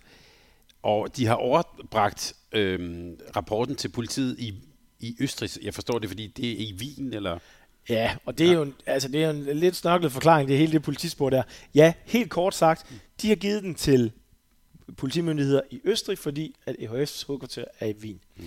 [0.82, 4.54] Og de har overbragt øhm, rapporten til politiet i,
[5.00, 5.50] i Østrig.
[5.62, 7.38] Jeg forstår det, fordi det er i Wien, eller...
[7.88, 8.56] Ja, og det er, ja.
[8.56, 11.42] jo en, altså det er jo en lidt snørklet forklaring, det hele det politispor der.
[11.74, 12.92] Ja, helt kort sagt,
[13.22, 14.12] de har givet den til
[14.96, 18.20] politimyndigheder i Østrig, fordi at EHF's hovedkvarter er i Wien.
[18.36, 18.44] Mm.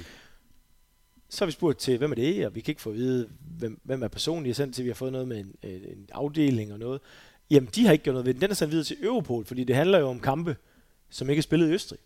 [1.30, 3.30] Så har vi spurgt til, hvem er det, og vi kan ikke få at vide,
[3.58, 4.84] hvem, hvem er personen, de har sendt til.
[4.84, 7.02] Vi har fået noget med en, en afdeling og noget.
[7.50, 8.42] Jamen, de har ikke gjort noget ved den.
[8.42, 10.56] Den er sendt videre til Europol, fordi det handler jo om kampe,
[11.10, 12.00] som ikke er spillet i Østrig.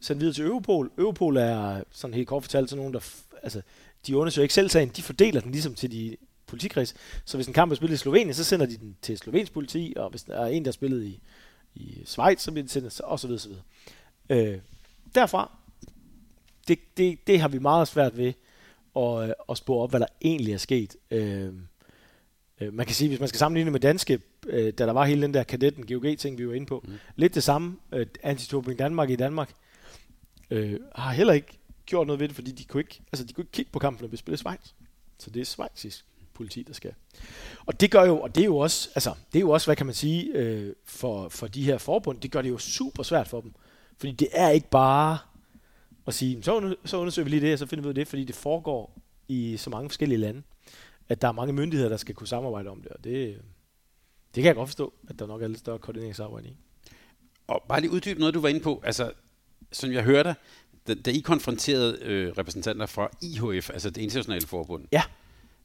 [0.00, 0.90] Sendt videre til Europol.
[0.98, 3.00] Europol er sådan helt kort fortalt sådan nogen, der...
[3.42, 3.62] Altså,
[4.06, 6.94] de undersøger ikke selv sagen, de fordeler den ligesom til de politikreds.
[7.24, 9.94] Så hvis en kamp er spillet i Slovenien, så sender de den til slovensk politi,
[9.96, 11.20] og hvis der er en, der er spillet i,
[11.74, 13.62] i Schweiz, den sendt, og så videre, så videre.
[14.30, 14.58] Øh,
[15.14, 15.50] derfra,
[16.68, 18.32] det, det, det har vi meget svært ved
[18.96, 20.96] at, at spore op, hvad der egentlig er sket.
[21.10, 21.52] Øh,
[22.60, 25.22] øh, man kan sige, hvis man skal sammenligne med danske, øh, da der var hele
[25.22, 26.94] den der kadetten GOG-ting, vi var inde på, mm.
[27.16, 27.76] lidt det samme.
[27.92, 29.50] Øh, Antidoping Danmark i Danmark
[30.50, 33.42] øh, har heller ikke gjort noget ved det, fordi de kunne ikke, altså de kunne
[33.42, 34.72] ikke kigge på kampen, når vi spillede Schweiz.
[35.18, 36.04] Så det er schweizisk
[36.40, 36.92] politi, der skal.
[37.66, 39.76] Og det gør jo, og det er jo også, altså, det er jo også, hvad
[39.76, 43.28] kan man sige, øh, for, for de her forbund, det gør det jo super svært
[43.28, 43.52] for dem.
[43.98, 45.18] Fordi det er ikke bare
[46.06, 48.08] at sige, så, så undersøger vi lige det, og så finder vi ud af det,
[48.08, 50.42] fordi det foregår i så mange forskellige lande,
[51.08, 53.40] at der er mange myndigheder, der skal kunne samarbejde om det, og det,
[54.34, 56.56] det kan jeg godt forstå, at der nok er lidt større koordineringsarbejde i.
[57.46, 59.12] Og bare lige uddybe noget, du var inde på, altså,
[59.72, 60.34] som jeg hørte,
[60.88, 65.02] da, da I konfronterede øh, repræsentanter fra IHF, altså det internationale forbund, ja.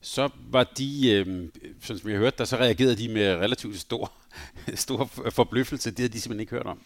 [0.01, 1.49] Så var de, øh,
[1.81, 4.11] som jeg hørte, der så reagerede de med relativt stor,
[4.75, 5.91] stor forbløffelse.
[5.91, 6.81] Det havde de simpelthen ikke hørt om.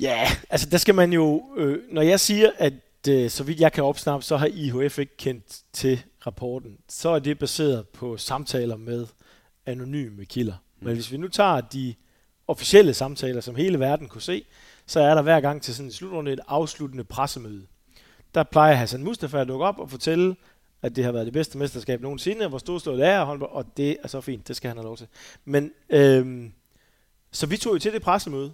[0.00, 2.74] Ja, altså der skal man jo, øh, når jeg siger, at
[3.08, 7.18] øh, så vidt jeg kan opsnappe, så har IHF ikke kendt til rapporten, så er
[7.18, 9.06] det baseret på samtaler med
[9.66, 10.54] anonyme kilder.
[10.80, 10.86] Mm.
[10.86, 11.94] Men hvis vi nu tager de
[12.48, 14.44] officielle samtaler, som hele verden kunne se,
[14.86, 17.66] så er der hver gang til sådan en slutrunde et afsluttende pressemøde.
[18.34, 20.36] Der plejer Hassan Mustafa at dukke op og fortælle,
[20.84, 24.08] at det har været det bedste mesterskab nogensinde, hvor storslået er, er, og det er
[24.08, 25.06] så fint, det skal han have lov til.
[25.44, 26.52] Men øhm,
[27.32, 28.52] så vi tog jo til det pressemøde,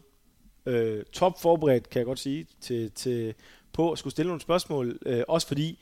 [0.67, 3.35] øh, top forberedt, kan jeg godt sige, til, til,
[3.73, 5.79] på at skulle stille nogle spørgsmål, øh, også fordi,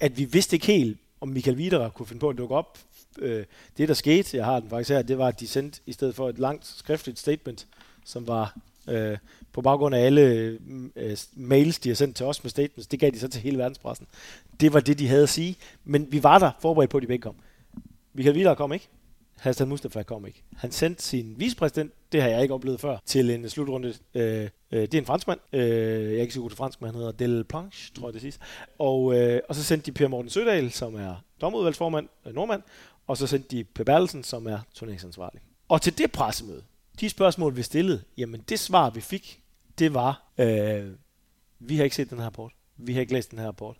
[0.00, 2.78] at vi vidste ikke helt, om Michael Widerer kunne finde på at dukke op.
[3.18, 3.44] Øh,
[3.78, 6.14] det, der skete, jeg har den faktisk her, det var, at de sendte i stedet
[6.14, 7.66] for et langt skriftligt statement,
[8.04, 9.18] som var øh,
[9.52, 10.22] på baggrund af alle
[10.96, 13.58] øh, mails, de har sendt til os med statements, det gav de så til hele
[13.58, 14.06] verdenspressen.
[14.60, 17.06] Det var det, de havde at sige, men vi var der forberedt på, at de
[17.06, 17.34] begge kom.
[18.14, 18.88] Michael Widerer kom ikke.
[19.38, 20.42] Hassan Mustafa kom ikke.
[20.56, 23.94] Han sendte sin vicepræsident, det har jeg ikke oplevet før, til en slutrunde.
[24.14, 25.40] Øh, øh, det er en franskmand.
[25.52, 28.12] Øh, jeg er ikke så god til fransk, men han hedder Del Planche, tror jeg
[28.12, 28.40] det sidste.
[28.78, 32.62] Og, øh, og så sendte de Per Morten Sødal, som er dommerudvalgsformand, øh, nordmand,
[33.06, 35.40] og så sendte de Per Berlsen, som er turneringsansvarlig.
[35.68, 36.62] Og til det pressemøde,
[37.00, 39.42] de spørgsmål, vi stillede, jamen det svar, vi fik,
[39.78, 40.92] det var, øh,
[41.58, 42.52] vi har ikke set den her rapport.
[42.76, 43.76] Vi har ikke læst den her rapport.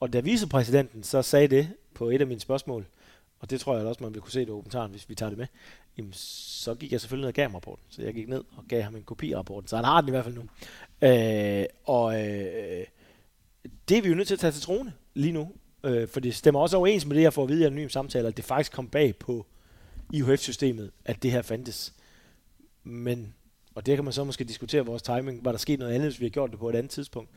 [0.00, 2.86] Og da vicepræsidenten så sagde det på et af mine spørgsmål,
[3.40, 5.38] og det tror jeg også, man vil kunne se i dokumentaren, hvis vi tager det
[5.38, 5.46] med,
[5.98, 7.84] jamen, så gik jeg selvfølgelig ned og gav ham rapporten.
[7.88, 10.08] Så jeg gik ned og gav ham en kopi af rapporten, så han har den
[10.08, 10.42] i hvert fald nu.
[11.08, 12.86] Øh, og øh,
[13.88, 15.52] det er vi jo nødt til at tage til trone lige nu,
[15.84, 18.28] øh, for det stemmer også overens med det, jeg får at vide i anonym samtaler,
[18.28, 19.46] at det faktisk kom bag på
[20.12, 21.94] IHF-systemet, at det her fandtes.
[22.90, 23.34] Men,
[23.74, 26.20] og det kan man så måske diskutere vores timing, var der sket noget andet, hvis
[26.20, 27.30] vi har gjort det på et andet tidspunkt.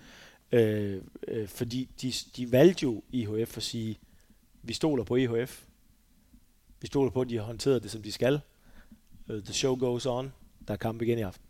[0.52, 4.00] Øh, øh, fordi de, de valgte jo IHF at sige,
[4.64, 5.62] vi stoler på IHF,
[6.82, 8.40] vi stoler på, at de har håndteret det, som de skal.
[9.30, 10.34] Uh, the show goes on.
[10.68, 11.44] Der er kamp igen i aften.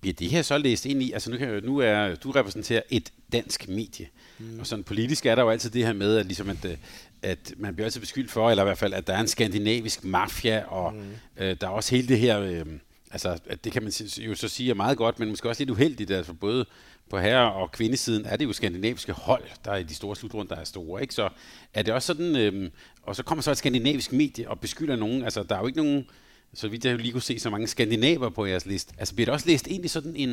[0.00, 2.82] bliver det her så læst ind i, altså nu, kan, jeg- nu er du repræsenterer
[2.90, 4.58] et dansk medie, mm.
[4.60, 6.76] og sådan politisk er der jo altid det her med, at, ligesom at, øh,
[7.22, 10.04] at man bliver altid beskyldt for, eller i hvert fald, at der er en skandinavisk
[10.04, 11.00] mafia, og mm.
[11.36, 12.66] øh, der er også hele det her, øh,
[13.10, 16.10] altså det kan man jo så sige er meget godt, men måske også lidt uheldigt,
[16.10, 16.66] altså både
[17.10, 20.54] på herre- og kvindesiden er det jo skandinaviske hold, der er i de store slutrunder,
[20.54, 21.14] der er store, ikke?
[21.14, 21.28] Så
[21.74, 22.70] er det også sådan, øhm,
[23.02, 25.82] og så kommer så et skandinavisk medie og beskylder nogen, altså der er jo ikke
[25.82, 26.06] nogen,
[26.54, 28.94] så vidt jeg jo lige kunne se så mange skandinaver på jeres liste.
[28.98, 30.30] Altså bliver det også læst egentlig sådan en,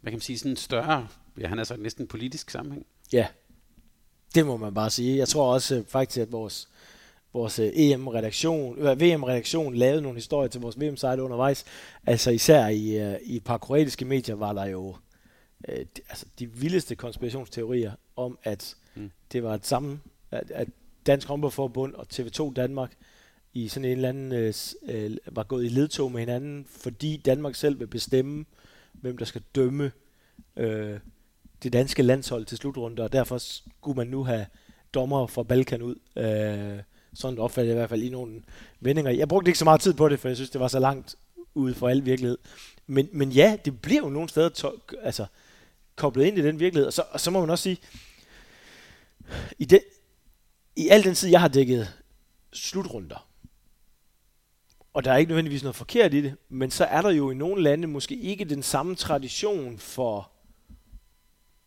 [0.00, 1.08] hvad kan man sige, sådan en større,
[1.40, 2.86] ja han er så næsten politisk sammenhæng?
[3.12, 3.26] Ja,
[4.34, 5.16] det må man bare sige.
[5.16, 6.68] Jeg tror også øh, faktisk, at vores,
[7.32, 11.64] vores øh, EM-redaktion, øh, VM-redaktion lavede nogle historier til vores VM-sejl undervejs.
[12.06, 14.96] Altså især i, øh, i et par kroatiske medier var der jo
[15.68, 19.10] øh, de, altså de vildeste konspirationsteorier om, at Mm.
[19.32, 20.00] det var et samme,
[20.30, 20.68] at, at
[21.06, 22.92] Dansk Håndboldforbund og TV2 Danmark
[23.54, 27.54] i sådan en eller anden, øh, øh, var gået i ledtog med hinanden, fordi Danmark
[27.54, 28.44] selv vil bestemme,
[28.92, 29.92] hvem der skal dømme
[30.56, 30.98] øh,
[31.62, 34.46] det danske landshold til slutrunder, og derfor skulle man nu have
[34.94, 35.94] dommer fra Balkan ud.
[36.16, 36.82] Øh,
[37.14, 38.42] sådan opfattede jeg i hvert fald i nogle
[38.80, 39.10] vendinger.
[39.10, 41.16] Jeg brugte ikke så meget tid på det, for jeg synes, det var så langt
[41.54, 42.38] ude for al virkelighed.
[42.86, 45.26] Men, men ja, det bliver jo nogle steder to- altså,
[45.96, 46.86] koblet ind i den virkelighed.
[46.86, 47.78] Og så, og så må man også sige,
[49.58, 49.80] i, den,
[50.76, 51.88] i al den tid, jeg har dækket
[52.52, 53.26] slutrunder,
[54.94, 57.34] og der er ikke nødvendigvis noget forkert i det, men så er der jo i
[57.34, 60.30] nogle lande måske ikke den samme tradition for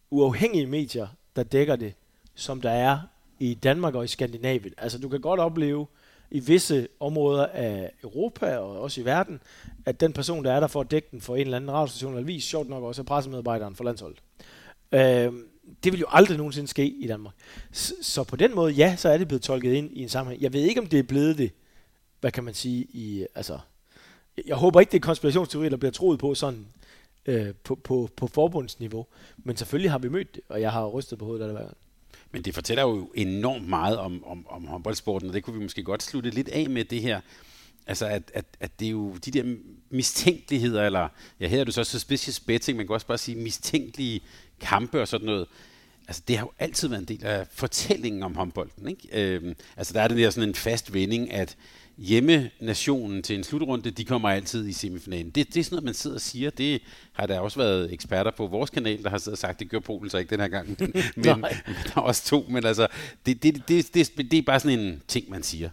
[0.09, 1.93] uafhængige medier, der dækker det,
[2.35, 2.99] som der er
[3.39, 4.73] i Danmark og i Skandinavien.
[4.77, 5.88] Altså du kan godt opleve
[6.31, 9.41] i visse områder af Europa og også i verden,
[9.86, 12.11] at den person, der er der for at dække den for en eller anden radiostation
[12.11, 14.19] eller avis, sjovt nok også er pressemedarbejderen for landsholdet.
[14.91, 15.34] Øh,
[15.84, 17.34] det vil jo aldrig nogensinde ske i Danmark.
[17.71, 20.43] Så, så på den måde, ja, så er det blevet tolket ind i en sammenhæng.
[20.43, 21.51] Jeg ved ikke, om det er blevet det,
[22.19, 23.59] hvad kan man sige, i, altså,
[24.47, 26.67] jeg håber ikke, det er konspirationsteorier, der bliver troet på sådan,
[27.25, 29.05] øh, på, på, på forbundsniveau.
[29.38, 31.65] Men selvfølgelig har vi mødt det, og jeg har rystet på hovedet af det hver
[31.65, 31.77] gang.
[32.34, 35.84] Men det fortæller jo enormt meget om, om, om håndboldsporten, og det kunne vi måske
[35.84, 37.21] godt slutte lidt af med det her.
[37.88, 39.55] Altså, at, at, at det er jo de der
[39.89, 41.07] mistænkeligheder, eller
[41.39, 44.21] ja, her er det så suspicious betting, man kan også bare sige mistænkelige
[44.59, 45.47] kampe og sådan noget.
[46.07, 49.07] Altså, det har jo altid været en del af fortællingen om håndbolden, ikke?
[49.11, 51.57] Øhm, altså, der er den der sådan en fast vending, at
[51.97, 55.29] hjemmenationen til en slutrunde, de kommer altid i semifinalen.
[55.29, 56.49] Det, det er sådan noget, man sidder og siger.
[56.49, 56.81] Det
[57.13, 59.79] har der også været eksperter på vores kanal, der har siddet og sagt, det gør
[59.79, 60.69] Polen så ikke den her gang.
[60.79, 61.25] Men, men
[61.85, 62.87] der er også to, men altså,
[63.25, 65.69] det, det, det, det, det er bare sådan en ting, man siger.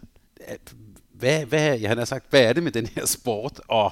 [1.13, 3.91] Hvad, hvad, han har sagt, hvad er det med den her sport, og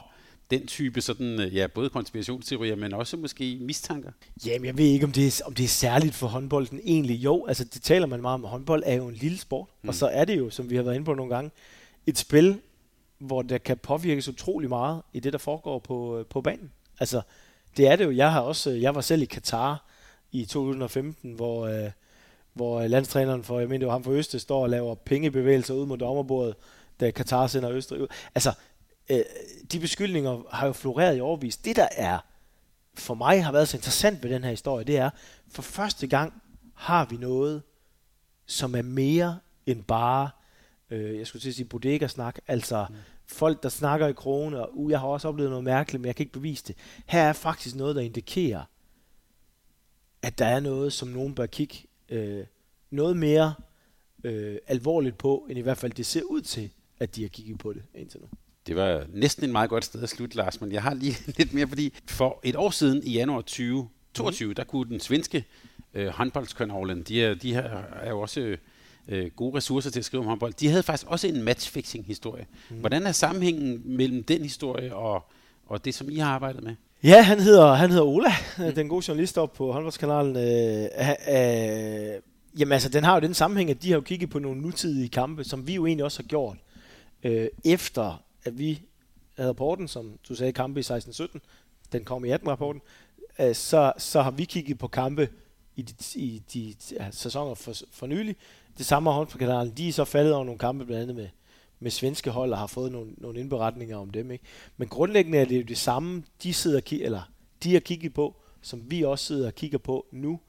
[0.51, 4.11] den type sådan, øh, ja, både konspirationsteorier, men også måske mistanker?
[4.45, 7.15] Jamen, jeg ved ikke, om det, er, om det er særligt for håndbolden egentlig.
[7.15, 8.43] Jo, altså det taler man meget om.
[8.43, 9.89] Håndbold er jo en lille sport, mm.
[9.89, 11.51] og så er det jo, som vi har været inde på nogle gange,
[12.07, 12.59] et spil,
[13.17, 16.71] hvor der kan påvirkes utrolig meget i det, der foregår på, øh, på banen.
[16.99, 17.21] Altså,
[17.77, 18.11] det er det jo.
[18.11, 19.85] Jeg har også, jeg var selv i Katar
[20.31, 21.91] i 2015, hvor, øh,
[22.53, 25.85] hvor landstræneren for, jeg mener det var ham for Øste, står og laver pengebevægelser ud
[25.85, 26.55] mod dommerbordet,
[26.99, 28.07] da Katar sender Østrig ud.
[28.35, 28.53] Altså,
[29.09, 29.23] øh,
[29.71, 31.57] de beskyldninger har jo floreret i overvis.
[31.57, 32.19] Det, der er
[32.99, 35.09] for mig har været så interessant ved den her historie, det er,
[35.47, 36.41] for første gang
[36.73, 37.61] har vi noget,
[38.45, 40.29] som er mere end bare,
[40.89, 42.95] øh, jeg skulle til at sige bodega-snak, altså mm.
[43.25, 46.15] folk, der snakker i krone, og uh, jeg har også oplevet noget mærkeligt, men jeg
[46.15, 46.75] kan ikke bevise det.
[47.05, 48.63] Her er faktisk noget, der indikerer,
[50.21, 51.75] at der er noget, som nogen bør kigge
[52.09, 52.45] øh,
[52.89, 53.53] noget mere
[54.23, 57.59] øh, alvorligt på, end i hvert fald det ser ud til, at de har kigget
[57.59, 58.27] på det indtil nu.
[58.69, 61.53] Det var næsten en meget godt sted at slutte, Lars, men jeg har lige lidt
[61.53, 64.55] mere, fordi for et år siden, i januar 2022, mm.
[64.55, 65.45] der kunne den svenske
[65.93, 67.63] øh, håndboldskønhavlen, de, er, de her
[68.01, 68.57] er jo også
[69.07, 72.45] øh, gode ressourcer til at skrive om håndbold, de havde faktisk også en matchfixing-historie.
[72.69, 72.75] Mm.
[72.75, 75.23] Hvordan er sammenhængen mellem den historie og,
[75.65, 76.75] og det, som I har arbejdet med?
[77.03, 78.73] Ja, han hedder, han hedder Ola, mm.
[78.73, 80.35] den gode journalist op på håndboldskanalen.
[80.35, 80.83] Øh,
[81.29, 82.21] øh,
[82.59, 85.09] jamen altså, den har jo den sammenhæng, at de har jo kigget på nogle nutidige
[85.09, 86.57] kampe, som vi jo egentlig også har gjort,
[87.23, 88.81] øh, efter at vi
[89.37, 91.37] havde rapporten, som du sagde, kampe i 16-17,
[91.91, 92.81] den kom i 18-rapporten,
[93.39, 95.29] øh, så, så har vi kigget på kampe
[95.75, 98.35] i de, i de ja, sæsoner for, for nylig.
[98.77, 101.27] Det samme har håndboldkanalen, de er så faldet over nogle kampe, blandt andet med,
[101.79, 104.31] med svenske hold, og har fået nogle, nogle indberetninger om dem.
[104.31, 104.45] Ikke?
[104.77, 107.21] Men grundlæggende er det jo det samme, de sidder ki- eller
[107.63, 110.39] de har kigget på, som vi også sidder og kigger på nu.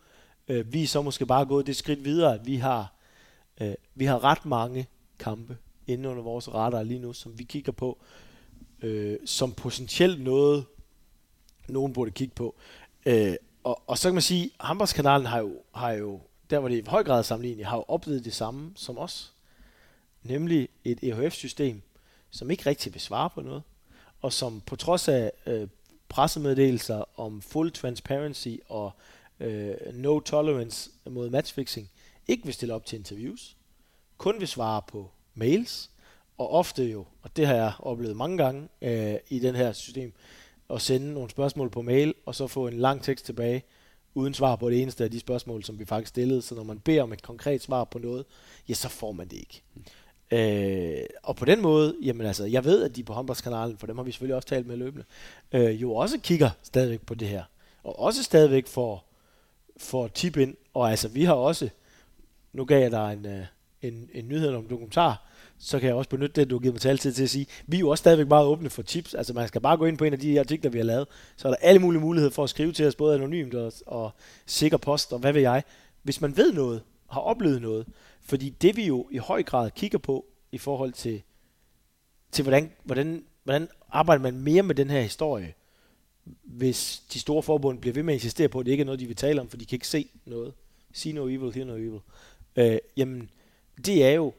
[0.49, 2.95] Øh, vi er så måske bare gået det skridt videre, at vi har,
[3.61, 4.87] øh, vi har ret mange
[5.19, 5.59] kampe
[5.93, 7.99] inde under vores radar lige nu, som vi kigger på,
[8.83, 10.65] øh, som potentielt noget,
[11.69, 12.55] nogen burde kigge på.
[13.07, 13.35] Øh,
[13.65, 16.21] og, og så kan man sige, at Hamburgskanalen har jo, har jo,
[16.51, 19.33] der hvor det i høj grad er sammenlignet, har jo oplevet det samme som os.
[20.23, 21.83] Nemlig et EHF-system,
[22.31, 23.63] som ikke rigtig vil svare på noget,
[24.21, 25.69] og som på trods af øh,
[26.09, 28.93] pressemeddelelser om full transparency og
[29.41, 31.91] øh, no tolerance mod matchfixing,
[32.29, 33.57] ikke vil stille op til interviews,
[34.19, 35.91] kun vil svare på mails,
[36.39, 40.13] og ofte jo, og det har jeg oplevet mange gange øh, i den her system,
[40.71, 43.63] at sende nogle spørgsmål på mail, og så få en lang tekst tilbage,
[44.15, 46.43] uden svar på det eneste af de spørgsmål, som vi faktisk stillede.
[46.43, 48.25] Så når man beder om et konkret svar på noget,
[48.69, 49.63] ja, så får man det ikke.
[50.31, 53.97] Øh, og på den måde, jamen altså, jeg ved, at de på håndboldskanalen, for dem
[53.97, 55.05] har vi selvfølgelig også talt med løbende,
[55.53, 57.45] øh, jo også kigger stadigvæk på det her.
[57.83, 59.05] Og også stadigvæk får,
[59.77, 60.57] får tip ind.
[60.75, 61.69] Og altså, vi har også,
[62.53, 63.47] nu gav jeg dig en, øh,
[63.83, 65.27] en, en nyhed om dokumentar,
[65.59, 67.77] så kan jeg også benytte det, du har givet mig altid til at sige, vi
[67.77, 69.15] er jo også stadigvæk meget åbne for tips.
[69.15, 71.49] Altså man skal bare gå ind på en af de artikler, vi har lavet, så
[71.49, 74.11] er der alle mulige muligheder for at skrive til os, både anonymt og, og
[74.47, 75.63] sikker post, og hvad ved jeg.
[76.03, 77.87] Hvis man ved noget, har oplevet noget,
[78.23, 81.23] fordi det vi jo i høj grad kigger på i forhold til,
[82.33, 85.55] til hvordan, hvordan, hvordan arbejder man mere med den her historie,
[86.43, 89.01] hvis de store forbund bliver ved med at insistere på, at det ikke er noget,
[89.01, 90.53] de vil tale om, for de kan ikke se noget.
[90.93, 92.01] See no evil, hear no evil.
[92.57, 93.31] Øh, jamen,
[93.87, 94.35] det er jo,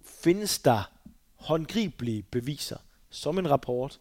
[0.00, 0.92] findes der
[1.34, 2.76] håndgribelige beviser,
[3.10, 4.00] som en rapport,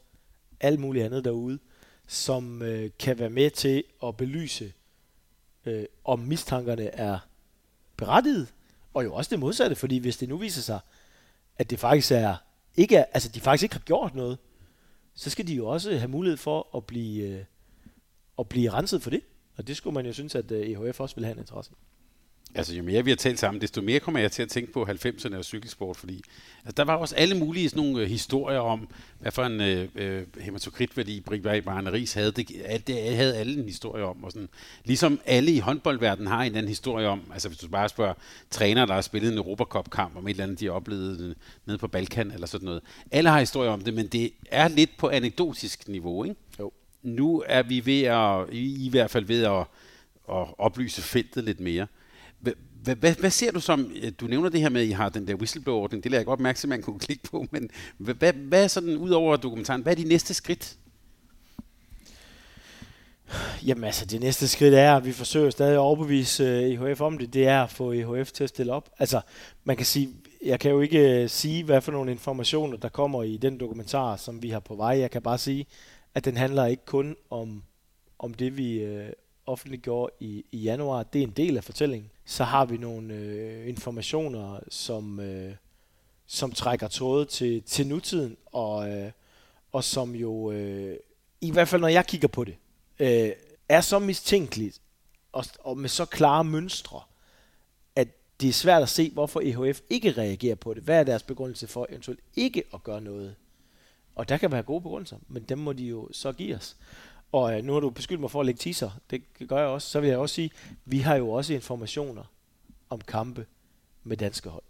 [0.59, 1.59] alt muligt andet derude,
[2.07, 4.73] som øh, kan være med til at belyse,
[5.65, 7.19] øh, om mistankerne er
[7.97, 8.53] berettiget,
[8.93, 10.79] og jo også det modsatte, fordi hvis det nu viser sig,
[11.57, 12.35] at det faktisk er
[12.77, 14.37] ikke er, altså de faktisk ikke har gjort noget,
[15.15, 17.43] så skal de jo også have mulighed for at blive, øh,
[18.39, 19.21] at blive renset for det.
[19.57, 21.75] Og det skulle man jo synes, at øh, EHF også vil have en interesse i.
[22.57, 24.87] Altså, jo mere vi har talt sammen, desto mere kommer jeg til at tænke på
[24.89, 26.21] 90'erne og cykelsport, fordi
[26.65, 28.87] altså, der var også alle mulige sådan nogle uh, historier om,
[29.19, 32.31] hvad for en uh, uh, hematokritværdi Brigvej Barne Ries havde.
[32.31, 32.47] Det,
[32.87, 34.23] det havde alle en historie om.
[34.23, 34.49] Og sådan.
[34.83, 38.13] Ligesom alle i håndboldverdenen har en anden historie om, altså hvis du bare spørger
[38.51, 41.35] trænere, der har spillet en Europacup-kamp om et eller andet, de har oplevet
[41.65, 42.81] nede på Balkan eller sådan noget.
[43.11, 46.35] Alle har historier om det, men det er lidt på anekdotisk niveau, ikke?
[46.59, 46.71] Jo.
[47.03, 49.65] Nu er vi ved at, i, i hvert fald ved at,
[50.29, 51.87] at oplyse feltet lidt mere.
[52.39, 55.09] Hvad, hvad, hvad ser du som, øh, du nævner det her med, at I har
[55.09, 57.69] den der whistleblower-ordning, det lader jeg godt mærke til, at man kunne klikke på, men
[57.97, 60.77] hvad, hvad, hvad er sådan, ud over dokumentaren, hvad er de næste skridt?
[63.65, 67.17] Jamen altså, det næste skridt er, at vi forsøger stadig at overbevise øh, EHF om
[67.17, 68.89] det, det er at få EHF til at stille op.
[68.99, 69.21] Altså,
[69.63, 70.09] man kan sige,
[70.45, 74.15] jeg kan jo ikke øh, sige, hvad for nogle informationer, der kommer i den dokumentar,
[74.15, 74.99] som vi har på vej.
[74.99, 75.65] Jeg kan bare sige,
[76.15, 77.63] at den handler ikke kun om,
[78.19, 78.85] om det, vi
[79.45, 81.03] offentliggjorde i, i januar.
[81.03, 82.11] Det er en del af fortællingen.
[82.25, 85.55] Så har vi nogle øh, informationer, som, øh,
[86.25, 89.11] som trækker tråde til, til nutiden, og, øh,
[89.71, 90.97] og som jo, øh,
[91.41, 92.55] i hvert fald når jeg kigger på det,
[92.99, 93.31] øh,
[93.69, 94.81] er så mistænkeligt,
[95.31, 97.01] og, og med så klare mønstre,
[97.95, 98.07] at
[98.41, 100.83] det er svært at se, hvorfor EHF ikke reagerer på det.
[100.83, 103.35] Hvad er deres begrundelse for eventuelt ikke at gøre noget?
[104.15, 106.75] Og der kan være gode begrundelser, men dem må de jo så give os.
[107.35, 108.91] Og øh, nu har du beskyldt mig for at lægge teaser.
[109.09, 109.89] Det gør jeg også.
[109.89, 110.51] Så vil jeg også sige,
[110.85, 112.23] vi har jo også informationer
[112.89, 113.45] om kampe
[114.03, 114.63] med danske hold.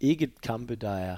[0.00, 1.16] Ikke kampe, der er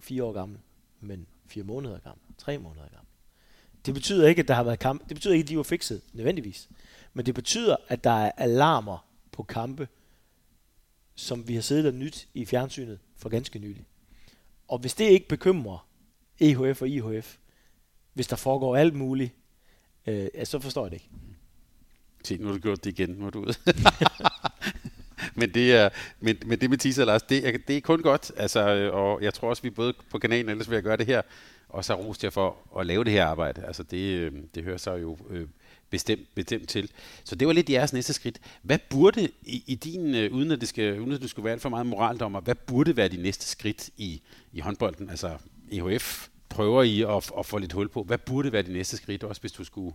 [0.00, 0.58] fire år gamle,
[1.00, 3.08] men fire måneder gamle, tre måneder gamle.
[3.86, 5.04] Det betyder ikke, at der har været kampe.
[5.08, 6.68] Det betyder ikke, at de var fikset, nødvendigvis.
[7.12, 9.88] Men det betyder, at der er alarmer på kampe,
[11.14, 13.86] som vi har siddet og nyt i fjernsynet for ganske nylig.
[14.68, 15.88] Og hvis det ikke bekymrer
[16.40, 17.36] EHF og IHF,
[18.16, 19.32] hvis der foregår alt muligt,
[20.06, 21.08] øh, så forstår jeg det ikke.
[22.24, 23.54] Se, nu har du gjort det igen, nu er du ude.
[25.40, 25.88] men, det er,
[26.20, 28.32] men, men det med teaser, Lars, det er, det er kun godt.
[28.36, 31.06] Altså, øh, og jeg tror også, vi både på kanalen, ellers vil jeg gøre det
[31.06, 31.22] her,
[31.68, 33.64] og så roste jer for at lave det her arbejde.
[33.64, 35.48] Altså, det, øh, det hører sig jo øh,
[35.90, 36.90] bestemt, bestemt til.
[37.24, 38.38] Så det var lidt jeres næste skridt.
[38.62, 41.58] Hvad burde i, i din, øh, uden at, det skal, uden at du skulle være
[41.58, 45.10] for meget moraldommer, hvad burde være de næste skridt i, i håndbolden?
[45.10, 45.36] Altså
[45.72, 48.02] EHF, prøver I at, at få lidt hul på?
[48.02, 49.94] Hvad burde være det næste skridt, også hvis du skulle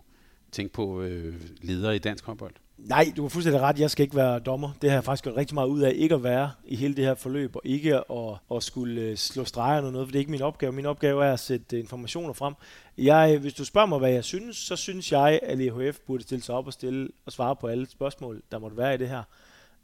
[0.52, 2.54] tænke på øh, ledere i dansk håndbold?
[2.78, 3.78] Nej, du har fuldstændig ret.
[3.78, 4.70] Jeg skal ikke være dommer.
[4.82, 7.04] Det har jeg faktisk gjort rigtig meget ud af ikke at være i hele det
[7.04, 10.20] her forløb, og ikke at, at skulle øh, slå streger eller noget, for det er
[10.20, 10.72] ikke min opgave.
[10.72, 12.54] Min opgave er at sætte øh, informationer frem.
[12.98, 16.22] Jeg, øh, hvis du spørger mig, hvad jeg synes, så synes jeg, at EHF burde
[16.22, 19.08] stille sig op og stille og svare på alle spørgsmål, der måtte være i det
[19.08, 19.22] her.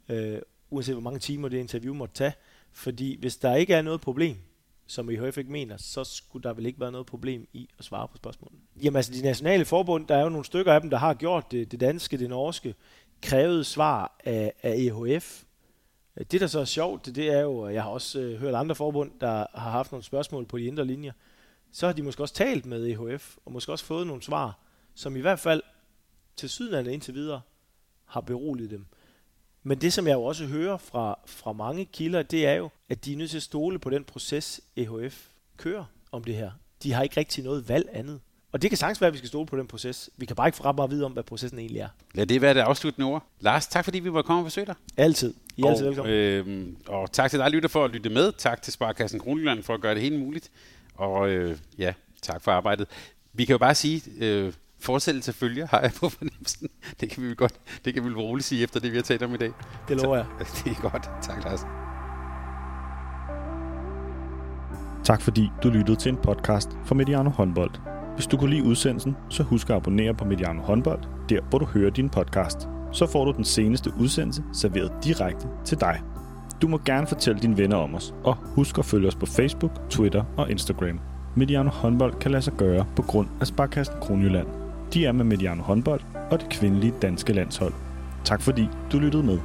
[0.09, 0.37] Øh,
[0.69, 2.33] uanset hvor mange timer det interview måtte tage.
[2.71, 4.37] Fordi hvis der ikke er noget problem,
[4.89, 8.07] som IHF ikke mener, så skulle der vel ikke være noget problem i at svare
[8.07, 8.59] på spørgsmålet.
[8.83, 11.51] Jamen altså, de nationale forbund, der er jo nogle stykker af dem, der har gjort
[11.51, 12.75] det, det danske, det norske,
[13.21, 15.43] krævede svar af, af EHF.
[16.31, 18.75] Det, der så er sjovt, det, det er jo, jeg har også øh, hørt andre
[18.75, 21.11] forbund, der har haft nogle spørgsmål på de indre linjer,
[21.71, 24.59] så har de måske også talt med EHF, og måske også fået nogle svar,
[24.95, 25.61] som i hvert fald
[26.35, 27.41] til sydlandet indtil videre
[28.05, 28.85] har beroliget dem.
[29.63, 33.05] Men det, som jeg jo også hører fra, fra mange kilder, det er jo, at
[33.05, 35.25] de er nødt til at stole på den proces, EHF
[35.57, 36.51] kører om det her.
[36.83, 38.19] De har ikke rigtig noget valg andet.
[38.51, 40.09] Og det kan sagtens være, at vi skal stole på den proces.
[40.17, 41.87] Vi kan bare ikke få ret meget vide om, hvad processen egentlig er.
[42.13, 43.25] Lad det være det afsluttende ord.
[43.39, 44.75] Lars, tak fordi vi var kommet og besøge dig.
[44.97, 45.33] Altid.
[45.57, 46.13] I er altid og, velkommen.
[46.13, 48.31] øh, og tak til dig, lytter, for at lytte med.
[48.37, 50.51] Tak til Sparkassen Kronjylland for at gøre det helt muligt.
[50.95, 52.87] Og øh, ja, tak for arbejdet.
[53.33, 56.69] Vi kan jo bare sige, øh, fortsættelse følger, har jeg på fornemmelsen.
[56.99, 57.53] Det kan vi vel godt,
[57.85, 59.51] det kan vi roligt sige efter det, vi har talt om i dag.
[59.87, 60.25] Det lover jeg.
[60.39, 61.09] Det er godt.
[61.21, 61.65] Tak, Lars.
[65.03, 67.71] Tak fordi du lyttede til en podcast fra Mediano Håndbold.
[68.15, 71.65] Hvis du kunne lide udsendelsen, så husk at abonnere på Mediano Håndbold, der hvor du
[71.65, 72.57] hører din podcast.
[72.91, 76.01] Så får du den seneste udsendelse serveret direkte til dig.
[76.61, 79.89] Du må gerne fortælle dine venner om os, og husk at følge os på Facebook,
[79.89, 80.99] Twitter og Instagram.
[81.35, 84.58] Mediano Håndbold kan lade sig gøre på grund af Sparkassen Kronjylland.
[84.93, 87.73] De er med Mediano Håndbold og det kvindelige danske landshold.
[88.25, 89.39] Tak fordi du lyttede med.